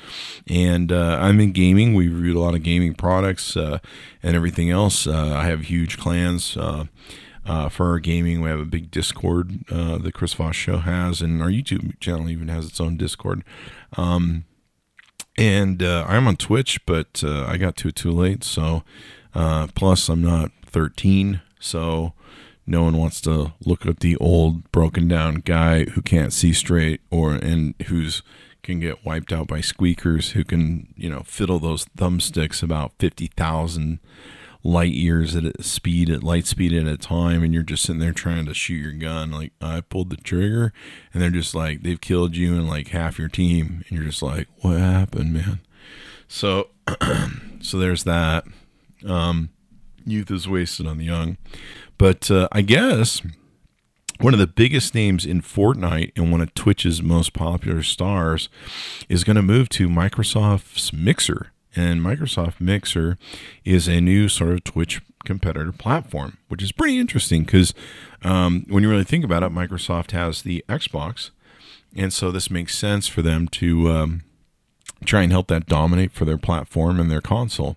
And 0.48 0.90
uh, 0.90 1.18
I'm 1.20 1.38
in 1.38 1.52
gaming. 1.52 1.94
We 1.94 2.08
reviewed 2.08 2.34
a 2.34 2.40
lot 2.40 2.56
of 2.56 2.64
gaming 2.64 2.94
products 2.94 3.56
uh, 3.56 3.78
and 4.24 4.34
everything 4.34 4.70
else. 4.70 5.06
Uh, 5.06 5.34
I 5.36 5.44
have 5.44 5.60
huge 5.60 5.98
clans. 5.98 6.56
Uh, 7.46 7.52
uh, 7.52 7.68
for 7.68 7.90
our 7.90 7.98
gaming, 7.98 8.40
we 8.40 8.50
have 8.50 8.60
a 8.60 8.64
big 8.64 8.90
Discord 8.90 9.64
uh, 9.70 9.98
that 9.98 10.14
Chris 10.14 10.34
Voss 10.34 10.54
Show 10.54 10.78
has, 10.78 11.20
and 11.20 11.42
our 11.42 11.48
YouTube 11.48 11.98
channel 12.00 12.28
even 12.28 12.48
has 12.48 12.66
its 12.66 12.80
own 12.80 12.96
Discord. 12.96 13.44
Um, 13.96 14.44
and 15.38 15.82
I'm 15.82 16.26
on 16.26 16.36
Twitch, 16.36 16.84
but 16.86 17.22
I 17.24 17.56
got 17.56 17.76
to 17.76 17.88
it 17.88 17.96
too 17.96 18.10
late, 18.10 18.42
so 18.42 18.82
uh, 19.36 19.66
plus, 19.74 20.08
I'm 20.08 20.22
not 20.22 20.50
13, 20.64 21.42
so 21.60 22.14
no 22.66 22.82
one 22.82 22.96
wants 22.96 23.20
to 23.22 23.52
look 23.64 23.84
at 23.84 24.00
the 24.00 24.16
old 24.16 24.70
broken 24.72 25.08
down 25.08 25.36
guy 25.36 25.84
who 25.84 26.00
can't 26.00 26.32
see 26.32 26.54
straight 26.54 27.02
or 27.10 27.34
and 27.34 27.74
who's 27.86 28.22
can 28.62 28.80
get 28.80 29.04
wiped 29.04 29.32
out 29.32 29.46
by 29.46 29.60
squeakers 29.60 30.30
who 30.30 30.42
can 30.42 30.92
you 30.96 31.08
know 31.08 31.20
fiddle 31.20 31.60
those 31.60 31.84
thumbsticks 31.96 32.62
about 32.64 32.92
50,000 32.98 34.00
light 34.66 34.92
years 34.92 35.36
at 35.36 35.44
a 35.44 35.62
speed 35.62 36.10
at 36.10 36.22
light 36.22 36.46
speed 36.46 36.72
at 36.72 36.86
a 36.86 36.96
time 36.96 37.42
and 37.42 37.54
you're 37.54 37.62
just 37.62 37.84
sitting 37.84 38.00
there 38.00 38.12
trying 38.12 38.46
to 38.46 38.54
shoot 38.54 38.76
your 38.76 38.92
gun 38.92 39.30
like 39.30 39.52
I 39.60 39.80
pulled 39.80 40.10
the 40.10 40.16
trigger 40.16 40.72
and 41.12 41.22
they're 41.22 41.30
just 41.30 41.54
like 41.54 41.82
they've 41.82 42.00
killed 42.00 42.36
you 42.36 42.54
and 42.54 42.68
like 42.68 42.88
half 42.88 43.18
your 43.18 43.28
team 43.28 43.84
and 43.88 43.98
you're 43.98 44.08
just 44.08 44.22
like 44.22 44.48
what 44.60 44.78
happened 44.78 45.32
man 45.32 45.60
so 46.28 46.68
so 47.60 47.78
there's 47.78 48.04
that 48.04 48.44
um, 49.06 49.50
youth 50.06 50.30
is 50.30 50.48
wasted 50.48 50.86
on 50.86 50.98
the 50.98 51.04
young. 51.04 51.36
But 51.98 52.30
uh, 52.30 52.48
I 52.52 52.62
guess 52.62 53.22
one 54.20 54.32
of 54.32 54.40
the 54.40 54.46
biggest 54.46 54.94
names 54.94 55.26
in 55.26 55.42
Fortnite 55.42 56.12
and 56.16 56.30
one 56.30 56.40
of 56.40 56.54
Twitch's 56.54 57.02
most 57.02 57.32
popular 57.32 57.82
stars 57.82 58.48
is 59.08 59.24
going 59.24 59.36
to 59.36 59.42
move 59.42 59.68
to 59.70 59.88
Microsoft's 59.88 60.92
Mixer. 60.92 61.52
And 61.76 62.00
Microsoft 62.00 62.60
Mixer 62.60 63.18
is 63.64 63.86
a 63.86 64.00
new 64.00 64.28
sort 64.28 64.52
of 64.52 64.64
Twitch 64.64 65.02
competitor 65.24 65.72
platform, 65.72 66.38
which 66.48 66.62
is 66.62 66.72
pretty 66.72 66.98
interesting 66.98 67.42
because 67.42 67.74
um, 68.22 68.64
when 68.68 68.82
you 68.82 68.88
really 68.88 69.04
think 69.04 69.24
about 69.24 69.42
it, 69.42 69.52
Microsoft 69.52 70.12
has 70.12 70.42
the 70.42 70.64
Xbox. 70.68 71.30
And 71.94 72.12
so 72.12 72.30
this 72.30 72.50
makes 72.50 72.76
sense 72.76 73.08
for 73.08 73.22
them 73.22 73.48
to 73.48 73.90
um, 73.90 74.22
try 75.04 75.22
and 75.22 75.32
help 75.32 75.48
that 75.48 75.66
dominate 75.66 76.12
for 76.12 76.24
their 76.24 76.38
platform 76.38 76.98
and 76.98 77.10
their 77.10 77.20
console. 77.20 77.76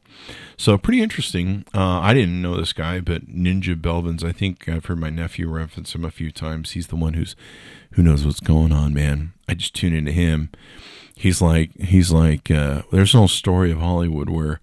So 0.57 0.77
pretty 0.77 1.01
interesting. 1.01 1.65
Uh, 1.73 1.99
I 1.99 2.13
didn't 2.13 2.41
know 2.41 2.55
this 2.55 2.73
guy, 2.73 2.99
but 2.99 3.27
Ninja 3.27 3.79
Blevins. 3.79 4.23
I 4.23 4.31
think 4.31 4.67
I've 4.69 4.85
heard 4.85 4.99
my 4.99 5.09
nephew 5.09 5.49
reference 5.49 5.95
him 5.95 6.05
a 6.05 6.11
few 6.11 6.31
times. 6.31 6.71
He's 6.71 6.87
the 6.87 6.95
one 6.95 7.13
who's 7.13 7.35
who 7.93 8.03
knows 8.03 8.25
what's 8.25 8.39
going 8.39 8.71
on, 8.71 8.93
man. 8.93 9.33
I 9.47 9.55
just 9.55 9.73
tune 9.73 9.93
into 9.93 10.11
him. 10.11 10.49
He's 11.19 11.41
like 11.41 11.75
he's 11.77 12.11
like 12.11 12.49
uh, 12.49 12.83
there's 12.91 13.13
an 13.13 13.21
old 13.21 13.31
story 13.31 13.71
of 13.71 13.79
Hollywood 13.79 14.29
where 14.29 14.59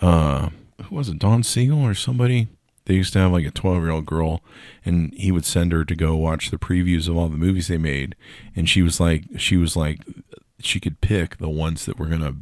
uh, 0.00 0.50
who 0.84 0.94
was 0.94 1.08
it 1.08 1.18
Don 1.18 1.42
Siegel 1.42 1.82
or 1.82 1.94
somebody 1.94 2.48
they 2.84 2.94
used 2.94 3.12
to 3.14 3.18
have 3.18 3.32
like 3.32 3.44
a 3.44 3.50
12 3.50 3.82
year 3.82 3.90
old 3.90 4.06
girl 4.06 4.40
and 4.84 5.12
he 5.14 5.32
would 5.32 5.44
send 5.44 5.72
her 5.72 5.84
to 5.84 5.96
go 5.96 6.16
watch 6.16 6.50
the 6.50 6.56
previews 6.56 7.08
of 7.08 7.16
all 7.16 7.28
the 7.28 7.36
movies 7.36 7.68
they 7.68 7.78
made 7.78 8.14
and 8.54 8.68
she 8.68 8.80
was 8.80 9.00
like 9.00 9.24
she 9.36 9.56
was 9.56 9.76
like 9.76 10.00
she 10.60 10.80
could 10.80 11.00
pick 11.00 11.38
the 11.38 11.48
ones 11.48 11.84
that 11.86 11.98
were 11.98 12.08
to 12.08 12.36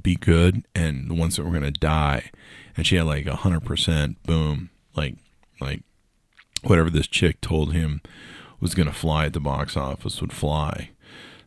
be 0.00 0.16
good 0.16 0.64
and 0.74 1.10
the 1.10 1.14
ones 1.14 1.36
that 1.36 1.44
were 1.44 1.52
to 1.64 1.70
die. 1.70 2.30
And 2.76 2.86
she 2.86 2.96
had 2.96 3.06
like 3.06 3.26
a 3.26 3.36
hundred 3.36 3.64
percent 3.64 4.22
boom, 4.22 4.70
like, 4.94 5.16
like 5.60 5.82
whatever 6.62 6.90
this 6.90 7.06
chick 7.06 7.40
told 7.40 7.72
him 7.72 8.00
was 8.60 8.74
to 8.86 8.92
fly 8.92 9.26
at 9.26 9.32
the 9.32 9.40
box 9.40 9.76
office 9.76 10.20
would 10.20 10.32
fly. 10.32 10.90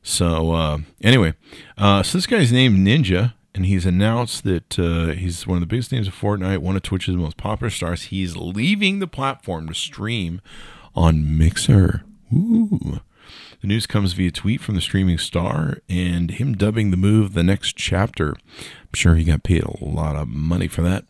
So, 0.03 0.51
uh, 0.51 0.77
anyway, 1.03 1.33
uh, 1.77 2.03
so 2.03 2.17
this 2.17 2.27
guy's 2.27 2.51
named 2.51 2.85
Ninja, 2.85 3.33
and 3.53 3.65
he's 3.65 3.85
announced 3.85 4.43
that 4.43 4.79
uh, 4.79 5.13
he's 5.13 5.45
one 5.45 5.57
of 5.57 5.61
the 5.61 5.67
biggest 5.67 5.91
names 5.91 6.07
of 6.07 6.15
Fortnite, 6.15 6.59
one 6.59 6.75
of 6.75 6.81
Twitch's 6.81 7.15
most 7.15 7.37
popular 7.37 7.69
stars. 7.69 8.03
He's 8.03 8.35
leaving 8.35 8.99
the 8.99 9.07
platform 9.07 9.67
to 9.67 9.73
stream 9.73 10.41
on 10.95 11.37
Mixer. 11.37 12.03
Ooh. 12.33 13.01
The 13.61 13.67
news 13.67 13.85
comes 13.85 14.13
via 14.13 14.31
tweet 14.31 14.59
from 14.59 14.73
the 14.73 14.81
streaming 14.81 15.19
star 15.19 15.77
and 15.87 16.31
him 16.31 16.53
dubbing 16.55 16.89
the 16.89 16.97
move 16.97 17.33
the 17.33 17.43
next 17.43 17.77
chapter. 17.77 18.29
I'm 18.57 18.93
sure 18.95 19.15
he 19.15 19.23
got 19.23 19.43
paid 19.43 19.63
a 19.63 19.85
lot 19.85 20.15
of 20.15 20.27
money 20.27 20.67
for 20.67 20.81
that. 20.81 21.05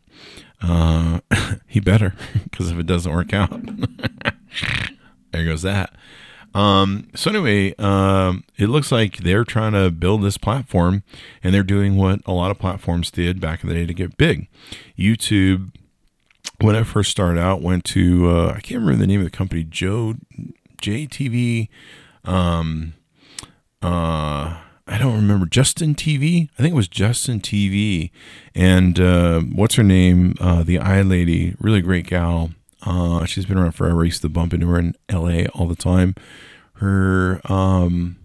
Uh, 0.61 1.21
he 1.67 1.79
better, 1.79 2.13
because 2.43 2.69
if 2.69 2.77
it 2.77 2.85
doesn't 2.85 3.11
work 3.11 3.33
out, 3.33 3.51
there 5.31 5.45
goes 5.45 5.61
that. 5.61 5.95
Um, 6.53 7.07
so 7.15 7.29
anyway, 7.29 7.73
um, 7.75 8.43
it 8.57 8.67
looks 8.67 8.91
like 8.91 9.17
they're 9.17 9.45
trying 9.45 9.73
to 9.73 9.89
build 9.89 10.21
this 10.21 10.37
platform, 10.37 11.03
and 11.43 11.53
they're 11.53 11.63
doing 11.63 11.95
what 11.95 12.21
a 12.25 12.33
lot 12.33 12.51
of 12.51 12.59
platforms 12.59 13.09
did 13.09 13.39
back 13.39 13.63
in 13.63 13.69
the 13.69 13.75
day 13.75 13.85
to 13.85 13.93
get 13.93 14.17
big. 14.17 14.47
YouTube, 14.97 15.73
when 16.59 16.75
I 16.75 16.83
first 16.83 17.09
started 17.11 17.39
out, 17.39 17.61
went 17.61 17.85
to 17.85 18.29
uh, 18.29 18.53
I 18.55 18.59
can't 18.59 18.81
remember 18.81 18.99
the 18.99 19.07
name 19.07 19.21
of 19.21 19.25
the 19.25 19.31
company, 19.31 19.63
Joe 19.63 20.15
JTV 20.81 21.69
um, 22.25 22.93
uh, 23.81 24.57
I 24.87 24.97
don't 24.97 25.15
remember 25.15 25.45
Justin 25.45 25.95
TV. 25.95 26.49
I 26.57 26.61
think 26.61 26.73
it 26.73 26.75
was 26.75 26.87
Justin 26.87 27.39
TV, 27.39 28.11
and 28.53 28.99
uh, 28.99 29.41
what's 29.41 29.75
her 29.75 29.83
name? 29.83 30.35
Uh, 30.39 30.63
the 30.63 30.79
eye 30.79 31.01
lady, 31.01 31.55
really 31.59 31.81
great 31.81 32.07
gal. 32.07 32.51
Uh, 32.83 33.25
she's 33.25 33.45
been 33.45 33.57
around 33.57 33.73
forever. 33.73 34.01
I 34.01 34.05
used 34.05 34.21
to 34.21 34.29
bump 34.29 34.53
into 34.53 34.67
her 34.67 34.79
in 34.79 34.95
L.A. 35.09 35.47
all 35.47 35.67
the 35.67 35.75
time. 35.75 36.15
Her 36.75 37.41
um, 37.45 38.17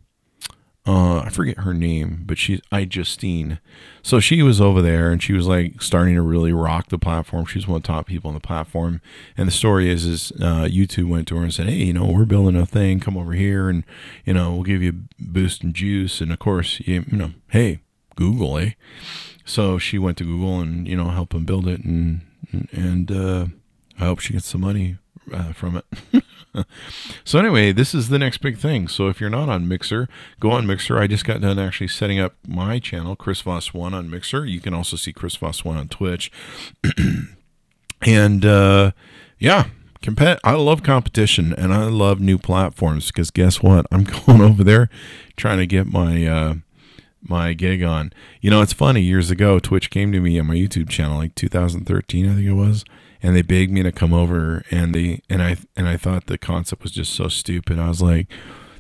uh, 0.87 1.19
I 1.19 1.31
forget 1.31 1.59
her 1.59 1.75
name, 1.75 2.23
but 2.27 2.39
she's 2.39 2.61
iJustine. 2.73 3.59
So 4.03 4.21
she 4.21 4.41
was 4.43 4.61
over 4.61 4.81
there 4.81 5.11
and 5.11 5.21
she 5.21 5.33
was 5.33 5.49
like 5.49 5.83
starting 5.83 6.15
to 6.15 6.23
really 6.23 6.53
rock 6.53 6.91
the 6.91 6.99
platform. 6.99 7.45
She's 7.45 7.67
one 7.67 7.79
of 7.79 7.83
the 7.83 7.89
top 7.89 8.07
people 8.07 8.29
on 8.29 8.35
the 8.35 8.41
platform. 8.41 9.01
And 9.37 9.49
the 9.49 9.53
story 9.53 9.91
is, 9.91 10.05
is 10.05 10.33
uh, 10.41 10.67
YouTube 10.71 11.09
went 11.09 11.27
to 11.29 11.37
her 11.37 11.43
and 11.43 11.53
said, 11.53 11.67
"Hey, 11.67 11.87
you 11.87 11.93
know, 11.93 12.07
we're 12.07 12.25
building 12.25 12.55
a 12.55 12.65
thing. 12.65 13.01
Come 13.01 13.17
over 13.17 13.33
here, 13.33 13.69
and 13.69 13.83
you 14.25 14.33
know, 14.33 14.53
we'll 14.53 14.63
give 14.63 14.81
you 14.81 14.91
a 14.91 15.23
boost 15.23 15.65
and 15.65 15.75
juice." 15.75 16.21
And 16.21 16.33
of 16.33 16.39
course, 16.39 16.79
you, 16.81 17.05
you 17.11 17.19
know, 17.19 17.33
hey, 17.49 17.81
Google, 18.15 18.57
eh? 18.59 18.71
So 19.45 19.79
she 19.79 19.99
went 19.99 20.19
to 20.19 20.25
Google 20.25 20.61
and 20.61 20.87
you 20.87 20.97
know 20.97 21.11
helped 21.11 21.33
them 21.33 21.45
build 21.45 21.67
it, 21.67 21.85
and 21.85 22.21
and 22.71 23.11
uh, 23.11 23.47
I 23.99 24.05
hope 24.05 24.21
she 24.21 24.33
gets 24.33 24.47
some 24.47 24.61
money 24.61 24.99
uh, 25.33 25.53
from 25.53 25.83
it. 25.83 26.25
so 27.25 27.39
anyway, 27.39 27.73
this 27.73 27.95
is 27.95 28.09
the 28.09 28.19
next 28.19 28.39
big 28.39 28.59
thing. 28.59 28.89
So 28.89 29.09
if 29.09 29.21
you're 29.21 29.31
not 29.31 29.49
on 29.49 29.69
Mixer, 29.69 30.09
go 30.41 30.51
on 30.51 30.67
Mixer. 30.67 30.99
I 30.99 31.07
just 31.07 31.25
got 31.25 31.41
done 31.41 31.59
actually 31.59 31.89
setting 31.89 32.19
up 32.19 32.35
my 32.47 32.79
channel, 32.79 33.17
Chris 33.17 33.41
Voss 33.41 33.75
One 33.75 33.95
on 33.95 34.11
Mixer. 34.11 34.45
You 34.45 34.61
can 34.61 34.75
also 34.75 34.97
see 34.97 35.13
Chris 35.13 35.37
Voss 35.37 35.65
One 35.65 35.77
on 35.77 35.89
Twitch. 35.89 36.31
and 38.03 38.45
uh, 38.45 38.93
yeah, 39.39 39.69
compet. 40.03 40.39
I 40.45 40.53
love 40.55 40.83
competition 40.83 41.53
and 41.53 41.73
I 41.73 41.85
love 41.85 42.21
new 42.21 42.39
platforms 42.39 43.09
because 43.09 43.31
guess 43.31 43.63
what? 43.63 43.87
I'm 43.91 44.05
going 44.27 44.41
over 44.41 44.65
there 44.65 44.89
trying 45.37 45.59
to 45.59 45.67
get 45.67 45.87
my. 45.87 46.27
Uh, 46.27 46.55
my 47.29 47.55
gig 47.55 47.83
on. 47.83 48.13
You 48.41 48.51
know, 48.51 48.63
it's 48.63 48.73
funny. 48.73 49.01
Years 49.01 49.33
ago, 49.33 49.59
Twitch 49.59 49.91
came 49.91 50.13
to 50.13 50.21
me 50.21 50.39
on 50.39 50.47
my 50.47 50.55
YouTube 50.55 50.89
channel, 50.89 51.19
like 51.19 51.35
2013, 51.35 52.25
I 52.25 52.35
think 52.35 52.47
it 52.47 52.53
was, 52.53 52.85
and 53.23 53.35
they 53.35 53.43
begged 53.43 53.73
me 53.73 53.83
to 53.83 53.93
come 53.93 54.13
over 54.13 54.65
and 54.71 54.95
they 54.95 55.23
and 55.29 55.43
I 55.43 55.57
and 55.77 55.89
I 55.89 55.97
thought 55.97 56.27
the 56.27 56.39
concept 56.39 56.83
was 56.83 56.93
just 56.93 57.15
so 57.15 57.29
stupid. 57.29 57.79
I 57.79 57.89
was 57.89 58.03
like, 58.03 58.29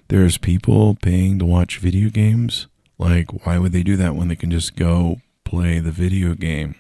there's 0.09 0.38
people 0.38 0.97
paying 0.97 1.38
to 1.38 1.45
watch 1.45 1.78
video 1.78 2.11
games. 2.11 2.66
Like, 2.99 3.45
why 3.45 3.59
would 3.59 3.73
they 3.73 3.83
do 3.83 3.97
that 3.97 4.14
when 4.14 4.28
they 4.28 4.37
can 4.37 4.50
just 4.50 4.76
go 4.76 5.21
play 5.45 5.81
the 5.81 5.90
video 5.90 6.35
game? 6.35 6.76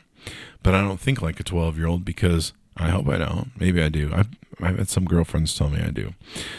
But 0.62 0.74
I 0.74 0.80
don't 0.80 1.00
think 1.00 1.22
like 1.22 1.38
a 1.38 1.44
12 1.44 1.76
year 1.76 1.86
old 1.86 2.04
because 2.04 2.52
I 2.76 2.90
hope 2.90 3.08
I 3.08 3.18
don't. 3.18 3.52
Maybe 3.58 3.82
I 3.82 3.88
do. 3.88 4.10
I've, 4.12 4.28
I've 4.60 4.78
had 4.78 4.88
some 4.88 5.04
girlfriends 5.04 5.54
tell 5.56 5.70
me 5.70 5.80
I 5.80 5.90
do. 5.90 6.14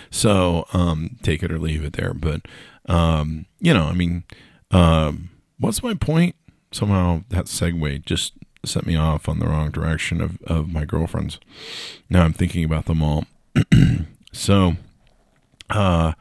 So 0.10 0.66
um, 0.74 1.18
take 1.22 1.44
it 1.44 1.51
or 1.51 1.60
leave 1.60 1.84
it 1.84 1.94
there. 1.94 2.13
But 2.13 2.42
um, 2.88 3.46
you 3.60 3.74
know, 3.74 3.86
I 3.86 3.94
mean, 3.94 4.24
um, 4.72 5.30
what's 5.60 5.84
my 5.84 5.94
point? 5.94 6.36
Somehow 6.72 7.24
that 7.30 7.46
segue 7.46 8.06
just 8.06 8.34
set 8.66 8.86
me 8.86 8.96
off 8.96 9.30
on 9.30 9.40
the 9.40 9.48
wrong 9.48 9.72
direction 9.72 10.22
of, 10.22 10.42
of 10.44 10.72
my 10.72 10.86
girlfriends. 10.86 11.40
Now 12.10 12.24
I'm 12.24 12.34
thinking 12.34 12.64
about 12.64 12.86
them 12.86 13.04
all. 13.04 13.26
so, 14.32 14.74
uh, 15.70 16.14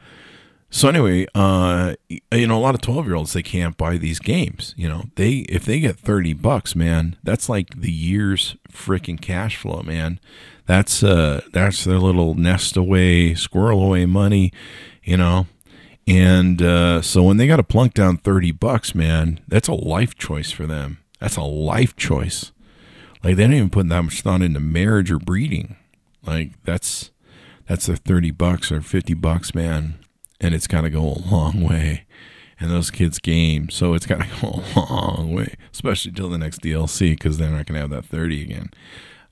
so 0.69 0.89
anyway, 0.89 1.27
uh, 1.33 1.95
you 2.09 2.47
know, 2.47 2.57
a 2.57 2.61
lot 2.61 2.75
of 2.75 2.81
12 2.81 3.05
year 3.05 3.15
olds, 3.15 3.33
they 3.33 3.43
can't 3.43 3.77
buy 3.77 3.97
these 3.97 4.19
games. 4.19 4.73
You 4.77 4.89
know, 4.89 5.03
they, 5.15 5.45
if 5.49 5.65
they 5.65 5.79
get 5.79 5.97
30 5.97 6.33
bucks, 6.33 6.75
man, 6.75 7.15
that's 7.23 7.47
like 7.47 7.79
the 7.79 7.91
year's 7.91 8.57
freaking 8.71 9.19
cash 9.21 9.55
flow, 9.55 9.81
man. 9.81 10.19
That's, 10.65 11.01
uh, 11.03 11.41
that's 11.53 11.85
their 11.85 11.99
little 11.99 12.35
nest 12.35 12.75
away, 12.75 13.33
squirrel 13.33 13.81
away 13.81 14.05
money, 14.05 14.51
you 15.03 15.15
know. 15.15 15.47
And, 16.05 16.61
uh, 16.61 17.01
so 17.01 17.23
when 17.23 17.37
they 17.37 17.47
got 17.47 17.57
to 17.57 17.63
plunk 17.63 17.93
down 17.93 18.17
30 18.17 18.51
bucks, 18.51 18.93
man, 18.93 19.39
that's 19.47 19.67
a 19.67 19.73
life 19.73 20.15
choice 20.15 20.51
for 20.51 20.67
them. 20.67 20.99
That's 21.19 21.37
a 21.37 21.41
life 21.41 21.95
choice. 21.95 22.51
Like 23.23 23.35
they 23.35 23.43
don't 23.43 23.53
even 23.53 23.69
put 23.69 23.89
that 23.89 24.01
much 24.01 24.21
thought 24.21 24.41
into 24.41 24.59
marriage 24.59 25.11
or 25.11 25.19
breeding. 25.19 25.75
Like 26.25 26.51
that's 26.63 27.11
that's 27.67 27.89
a 27.89 27.95
30 27.95 28.31
bucks 28.31 28.71
or 28.71 28.81
50 28.81 29.13
bucks, 29.15 29.53
man. 29.53 29.99
And 30.39 30.53
it's 30.53 30.67
got 30.67 30.81
to 30.81 30.89
go 30.89 31.01
a 31.01 31.19
long 31.29 31.63
way. 31.63 32.05
And 32.59 32.71
those 32.71 32.89
kids 32.89 33.19
game, 33.19 33.69
so 33.69 33.93
it's 33.93 34.05
got 34.05 34.21
to 34.21 34.27
go 34.41 34.63
a 34.75 34.79
long 34.79 35.33
way, 35.33 35.55
especially 35.73 36.11
till 36.11 36.29
the 36.29 36.37
next 36.37 36.61
DLC 36.61 37.11
because 37.11 37.37
they're 37.37 37.49
not 37.49 37.67
to 37.67 37.73
have 37.73 37.89
that 37.91 38.05
30 38.05 38.41
again. 38.41 38.69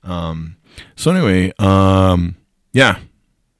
Um, 0.02 0.56
so 0.94 1.10
anyway, 1.10 1.52
um, 1.58 2.36
yeah. 2.72 2.98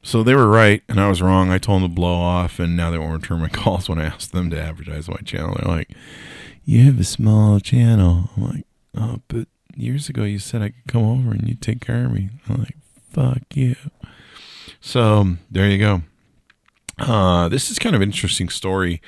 So 0.02 0.22
they 0.22 0.36
were 0.36 0.48
right 0.48 0.82
and 0.88 1.00
I 1.00 1.08
was 1.08 1.20
wrong. 1.20 1.50
I 1.50 1.58
told 1.58 1.82
them 1.82 1.90
to 1.90 1.94
blow 1.94 2.14
off, 2.14 2.60
and 2.60 2.76
now 2.76 2.90
they 2.90 2.98
won't 2.98 3.20
return 3.20 3.40
my 3.40 3.48
calls 3.52 3.88
when 3.88 3.98
I 3.98 4.04
asked 4.04 4.32
them 4.32 4.50
to 4.50 4.60
advertise 4.60 5.08
my 5.08 5.16
channel. 5.24 5.56
They're 5.58 5.74
like, 5.74 5.90
"You 6.66 6.84
have 6.84 7.00
a 7.00 7.04
small 7.04 7.58
channel." 7.60 8.28
I'm 8.36 8.42
like, 8.42 8.66
"Oh, 8.94 9.22
but 9.28 9.48
years 9.74 10.10
ago 10.10 10.24
you 10.24 10.38
said 10.38 10.60
I 10.60 10.68
could 10.68 10.86
come 10.86 11.04
over 11.04 11.30
and 11.30 11.48
you'd 11.48 11.62
take 11.62 11.80
care 11.80 12.04
of 12.04 12.12
me." 12.12 12.28
I'm 12.48 12.58
like, 12.58 12.76
"Fuck 13.10 13.42
you." 13.54 13.76
So 14.80 15.36
there 15.50 15.70
you 15.70 15.78
go. 15.78 16.02
Uh, 16.98 17.48
this 17.48 17.70
is 17.70 17.78
kind 17.78 17.96
of 17.96 18.02
an 18.02 18.08
interesting 18.08 18.48
story 18.48 19.00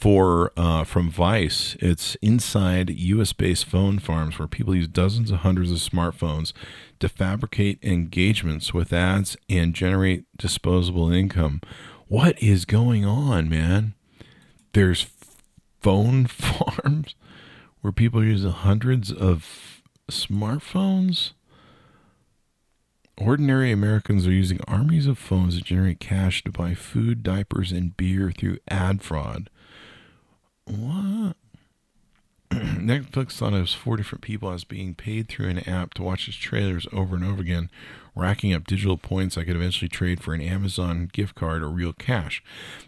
for 0.00 0.50
uh, 0.56 0.82
from 0.84 1.10
Vice. 1.10 1.76
It's 1.78 2.14
inside 2.16 2.88
U.S. 2.88 3.34
based 3.34 3.66
phone 3.66 3.98
farms 3.98 4.38
where 4.38 4.48
people 4.48 4.74
use 4.74 4.88
dozens 4.88 5.30
of 5.30 5.40
hundreds 5.40 5.70
of 5.70 5.78
smartphones 5.78 6.54
to 7.00 7.08
fabricate 7.08 7.78
engagements 7.82 8.72
with 8.72 8.94
ads 8.94 9.36
and 9.50 9.74
generate 9.74 10.24
disposable 10.38 11.12
income. 11.12 11.60
What 12.08 12.42
is 12.42 12.64
going 12.64 13.04
on, 13.04 13.48
man? 13.50 13.94
There's 14.72 15.02
phone 15.80 16.26
farms 16.26 17.14
where 17.80 17.92
people 17.92 18.24
use 18.24 18.44
hundreds 18.44 19.10
of 19.10 19.82
smartphones. 20.10 21.32
Ordinary 23.16 23.70
Americans 23.70 24.26
are 24.26 24.32
using 24.32 24.60
armies 24.66 25.06
of 25.06 25.18
phones 25.18 25.58
to 25.58 25.64
generate 25.64 26.00
cash 26.00 26.42
to 26.44 26.50
buy 26.50 26.74
food, 26.74 27.22
diapers, 27.22 27.70
and 27.70 27.96
beer 27.96 28.32
through 28.32 28.58
ad 28.68 29.02
fraud. 29.02 29.50
What? 30.64 31.36
Netflix 32.50 33.32
thought 33.32 33.52
it 33.52 33.60
was 33.60 33.74
four 33.74 33.96
different 33.96 34.22
people 34.22 34.50
as 34.50 34.64
being 34.64 34.94
paid 34.94 35.28
through 35.28 35.48
an 35.48 35.68
app 35.68 35.94
to 35.94 36.02
watch 36.02 36.28
its 36.28 36.36
trailers 36.36 36.86
over 36.92 37.14
and 37.14 37.24
over 37.24 37.40
again, 37.42 37.70
racking 38.14 38.52
up 38.52 38.66
digital 38.66 38.96
points 38.96 39.38
I 39.38 39.44
could 39.44 39.56
eventually 39.56 39.88
trade 39.88 40.22
for 40.22 40.34
an 40.34 40.40
Amazon 40.40 41.08
gift 41.12 41.34
card 41.34 41.62
or 41.62 41.68
real 41.68 41.92
cash. 41.92 42.42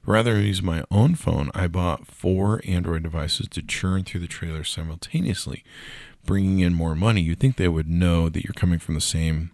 Rather 0.05 0.35
than 0.35 0.45
use 0.45 0.63
my 0.63 0.85
own 0.91 1.15
phone, 1.15 1.51
I 1.55 1.67
bought 1.67 2.07
four 2.07 2.61
Android 2.67 3.03
devices 3.03 3.49
to 3.49 3.63
churn 3.63 4.05
through 4.05 4.21
the 4.21 4.27
trailer 4.27 4.65
simultaneously, 4.65 5.65
bringing 6.25 6.61
in 6.61 6.75
more 6.75 6.95
money. 6.95 7.21
You'd 7.21 7.41
think 7.41 7.57
they 7.57 7.69
would 7.69 7.89
know 7.89 8.29
that 8.29 8.45
you're 8.45 8.53
coming 8.55 8.79
from 8.79 8.95
the 8.95 9.01
same 9.01 9.51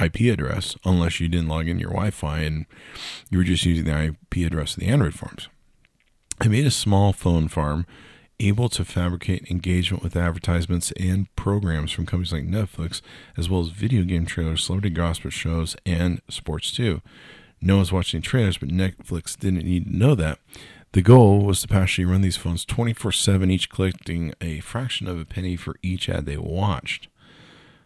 IP 0.00 0.20
address, 0.32 0.76
unless 0.84 1.20
you 1.20 1.28
didn't 1.28 1.48
log 1.48 1.68
in 1.68 1.78
your 1.78 1.90
Wi 1.90 2.10
Fi 2.10 2.38
and 2.40 2.66
you 3.30 3.38
were 3.38 3.44
just 3.44 3.64
using 3.64 3.84
the 3.84 4.16
IP 4.32 4.46
address 4.46 4.74
of 4.74 4.80
the 4.80 4.88
Android 4.88 5.14
farms. 5.14 5.48
I 6.40 6.48
made 6.48 6.66
a 6.66 6.70
small 6.70 7.12
phone 7.12 7.48
farm 7.48 7.86
able 8.40 8.68
to 8.68 8.84
fabricate 8.84 9.50
engagement 9.50 10.02
with 10.02 10.16
advertisements 10.16 10.92
and 10.92 11.34
programs 11.36 11.92
from 11.92 12.06
companies 12.06 12.32
like 12.32 12.46
Netflix, 12.46 13.00
as 13.36 13.48
well 13.48 13.60
as 13.60 13.68
video 13.68 14.02
game 14.04 14.26
trailers, 14.26 14.64
celebrity 14.64 14.90
gossip 14.90 15.30
shows, 15.30 15.76
and 15.86 16.20
sports 16.28 16.72
too. 16.72 17.00
No 17.60 17.76
one's 17.76 17.92
watching 17.92 18.22
trailers, 18.22 18.58
but 18.58 18.68
Netflix 18.68 19.38
didn't 19.38 19.64
need 19.64 19.84
to 19.86 19.96
know 19.96 20.14
that. 20.14 20.38
The 20.92 21.02
goal 21.02 21.40
was 21.40 21.60
to 21.62 21.68
partially 21.68 22.04
run 22.04 22.20
these 22.20 22.36
phones 22.36 22.64
24 22.64 23.10
7, 23.12 23.50
each 23.50 23.70
collecting 23.70 24.32
a 24.40 24.60
fraction 24.60 25.08
of 25.08 25.18
a 25.18 25.24
penny 25.24 25.56
for 25.56 25.76
each 25.82 26.08
ad 26.08 26.26
they 26.26 26.36
watched. 26.36 27.08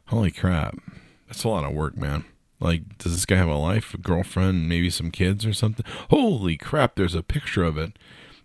Holy 0.07 0.31
crap. 0.31 0.78
That's 1.26 1.45
a 1.45 1.49
lot 1.49 1.64
of 1.64 1.75
work, 1.75 1.97
man. 1.97 2.25
Like, 2.61 2.99
does 2.99 3.12
this 3.12 3.25
guy 3.25 3.37
have 3.37 3.49
a 3.49 3.55
life, 3.55 3.95
a 3.95 3.99
girlfriend, 3.99 4.69
maybe 4.69 4.90
some 4.90 5.11
kids 5.11 5.47
or 5.47 5.52
something? 5.52 5.87
Holy 6.11 6.57
crap, 6.57 6.97
there's 6.97 7.14
a 7.14 7.23
picture 7.23 7.62
of 7.62 7.78
it. 7.78 7.93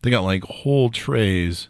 They 0.02 0.12
got 0.12 0.24
like 0.24 0.44
whole 0.44 0.90
trays 0.90 1.70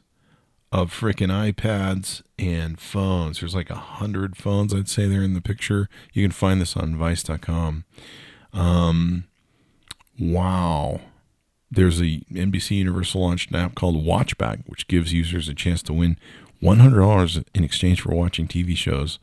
of 0.73 0.91
freaking 0.91 1.29
iPads 1.29 2.23
and 2.39 2.79
phones. 2.79 3.39
There's 3.39 3.53
like 3.53 3.69
a 3.69 3.75
hundred 3.75 4.36
phones, 4.36 4.73
I'd 4.73 4.89
say, 4.89 5.05
there 5.05 5.21
in 5.21 5.36
the 5.36 5.41
picture. 5.41 5.88
You 6.13 6.23
can 6.23 6.31
find 6.31 6.59
this 6.59 6.75
on 6.75 6.95
Vice.com. 6.95 7.86
Um, 8.53 9.25
wow. 10.19 11.01
There's 11.69 12.01
a 12.01 12.21
NBC 12.31 12.71
Universal 12.77 13.21
launched 13.21 13.51
an 13.51 13.57
app 13.57 13.75
called 13.75 14.03
Watchback, 14.03 14.63
which 14.65 14.88
gives 14.88 15.13
users 15.13 15.47
a 15.47 15.53
chance 15.53 15.83
to 15.83 15.93
win 15.93 16.17
$100 16.63 17.45
in 17.53 17.63
exchange 17.63 18.01
for 18.01 18.15
watching 18.15 18.47
TV 18.47 18.75
shows. 18.75 19.19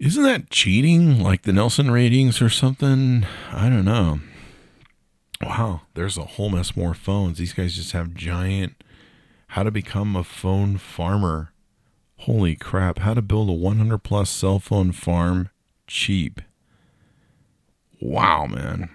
Isn't 0.00 0.24
that 0.24 0.50
cheating? 0.50 1.22
Like 1.22 1.42
the 1.42 1.52
Nielsen 1.52 1.92
ratings 1.92 2.42
or 2.42 2.50
something? 2.50 3.26
I 3.52 3.68
don't 3.68 3.84
know. 3.84 4.18
Wow, 5.40 5.82
there's 5.94 6.18
a 6.18 6.24
whole 6.24 6.50
mess 6.50 6.76
more 6.76 6.94
phones. 6.94 7.38
These 7.38 7.52
guys 7.52 7.76
just 7.76 7.92
have 7.92 8.14
giant. 8.14 8.74
How 9.54 9.62
to 9.62 9.70
become 9.70 10.16
a 10.16 10.24
phone 10.24 10.78
farmer. 10.78 11.52
Holy 12.16 12.56
crap. 12.56 12.98
How 12.98 13.14
to 13.14 13.22
build 13.22 13.48
a 13.48 13.52
100 13.52 13.98
plus 13.98 14.28
cell 14.28 14.58
phone 14.58 14.90
farm 14.90 15.48
cheap. 15.86 16.40
Wow, 18.00 18.46
man. 18.46 18.90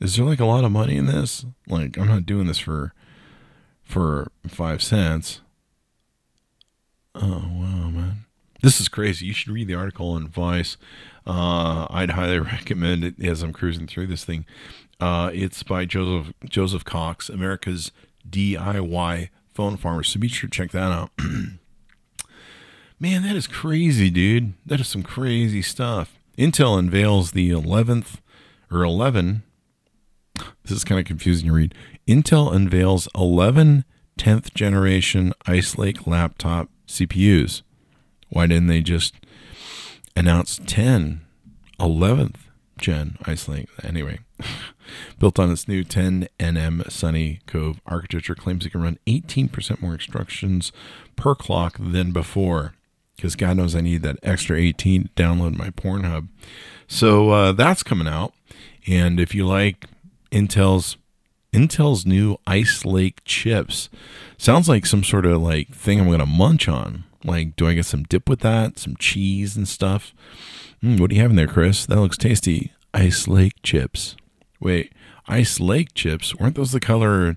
Is 0.00 0.16
there 0.16 0.24
like 0.24 0.40
a 0.40 0.46
lot 0.46 0.64
of 0.64 0.72
money 0.72 0.96
in 0.96 1.04
this? 1.04 1.44
Like, 1.68 1.98
I'm 1.98 2.08
not 2.08 2.24
doing 2.24 2.46
this 2.46 2.58
for 2.58 2.94
for 3.82 4.32
five 4.48 4.82
cents. 4.82 5.42
Oh, 7.14 7.44
wow, 7.52 7.90
man. 7.90 8.24
This 8.62 8.80
is 8.80 8.88
crazy. 8.88 9.26
You 9.26 9.34
should 9.34 9.52
read 9.52 9.68
the 9.68 9.74
article 9.74 10.12
on 10.12 10.26
Vice. 10.26 10.78
Uh, 11.26 11.86
I'd 11.90 12.12
highly 12.12 12.38
recommend 12.40 13.04
it 13.04 13.22
as 13.22 13.42
I'm 13.42 13.52
cruising 13.52 13.86
through 13.86 14.06
this 14.06 14.24
thing. 14.24 14.46
Uh, 14.98 15.30
it's 15.34 15.62
by 15.62 15.84
Joseph 15.84 16.32
Joseph 16.48 16.86
Cox, 16.86 17.28
America's 17.28 17.92
DIY 18.26 19.28
phone 19.54 19.76
farmers. 19.76 20.08
So 20.08 20.20
be 20.20 20.28
sure 20.28 20.48
to 20.48 20.56
check 20.56 20.70
that 20.72 20.92
out. 20.92 21.10
Man, 23.00 23.22
that 23.22 23.36
is 23.36 23.46
crazy, 23.46 24.10
dude. 24.10 24.54
That 24.64 24.80
is 24.80 24.88
some 24.88 25.02
crazy 25.02 25.62
stuff. 25.62 26.18
Intel 26.38 26.78
unveils 26.78 27.32
the 27.32 27.50
11th 27.50 28.20
or 28.70 28.82
11. 28.82 29.42
This 30.62 30.76
is 30.76 30.84
kind 30.84 30.98
of 31.00 31.04
confusing 31.04 31.48
to 31.48 31.54
read. 31.54 31.74
Intel 32.06 32.54
unveils 32.54 33.08
11 33.14 33.84
10th 34.18 34.54
generation 34.54 35.32
Ice 35.46 35.78
Lake 35.78 36.06
laptop 36.06 36.68
CPUs. 36.86 37.62
Why 38.28 38.46
didn't 38.46 38.68
they 38.68 38.80
just 38.80 39.14
announce 40.16 40.60
10, 40.64 41.22
11th 41.80 42.36
gen 42.78 43.16
Ice 43.24 43.48
Lake? 43.48 43.68
Anyway, 43.82 44.20
built 45.18 45.38
on 45.38 45.50
its 45.50 45.68
new 45.68 45.84
10 45.84 46.28
NM 46.38 46.90
Sunny 46.90 47.40
Cove 47.46 47.80
architecture, 47.86 48.34
claims 48.34 48.66
it 48.66 48.70
can 48.70 48.82
run 48.82 48.98
18% 49.06 49.80
more 49.80 49.94
instructions 49.94 50.72
per 51.16 51.34
clock 51.34 51.76
than 51.78 52.12
before. 52.12 52.74
Because 53.16 53.36
God 53.36 53.56
knows 53.56 53.76
I 53.76 53.82
need 53.82 54.02
that 54.02 54.18
extra 54.22 54.58
18 54.58 55.04
to 55.04 55.08
download 55.10 55.56
my 55.56 55.70
Pornhub. 55.70 56.28
So 56.86 57.30
uh, 57.30 57.52
that's 57.52 57.82
coming 57.82 58.08
out. 58.08 58.32
And 58.86 59.20
if 59.20 59.34
you 59.34 59.46
like 59.46 59.86
Intel's 60.30 60.96
Intel's 61.52 62.06
new 62.06 62.38
Ice 62.46 62.84
Lake 62.84 63.22
chips, 63.24 63.90
sounds 64.38 64.68
like 64.68 64.86
some 64.86 65.04
sort 65.04 65.26
of 65.26 65.40
like 65.40 65.68
thing 65.74 66.00
I'm 66.00 66.10
gonna 66.10 66.26
munch 66.26 66.66
on. 66.68 67.04
Like, 67.24 67.56
do 67.56 67.68
I 67.68 67.74
get 67.74 67.86
some 67.86 68.02
dip 68.04 68.28
with 68.28 68.40
that? 68.40 68.78
Some 68.78 68.96
cheese 68.96 69.56
and 69.56 69.68
stuff? 69.68 70.12
Mm, 70.82 70.98
what 70.98 71.10
do 71.10 71.16
you 71.16 71.22
have 71.22 71.30
in 71.30 71.36
there, 71.36 71.46
Chris? 71.46 71.86
That 71.86 72.00
looks 72.00 72.18
tasty. 72.18 72.72
Ice 72.94 73.28
Lake 73.28 73.62
chips. 73.62 74.16
Wait, 74.62 74.92
Ice 75.26 75.58
Lake 75.58 75.92
chips? 75.92 76.36
Weren't 76.36 76.54
those 76.54 76.70
the 76.70 76.80
color? 76.80 77.36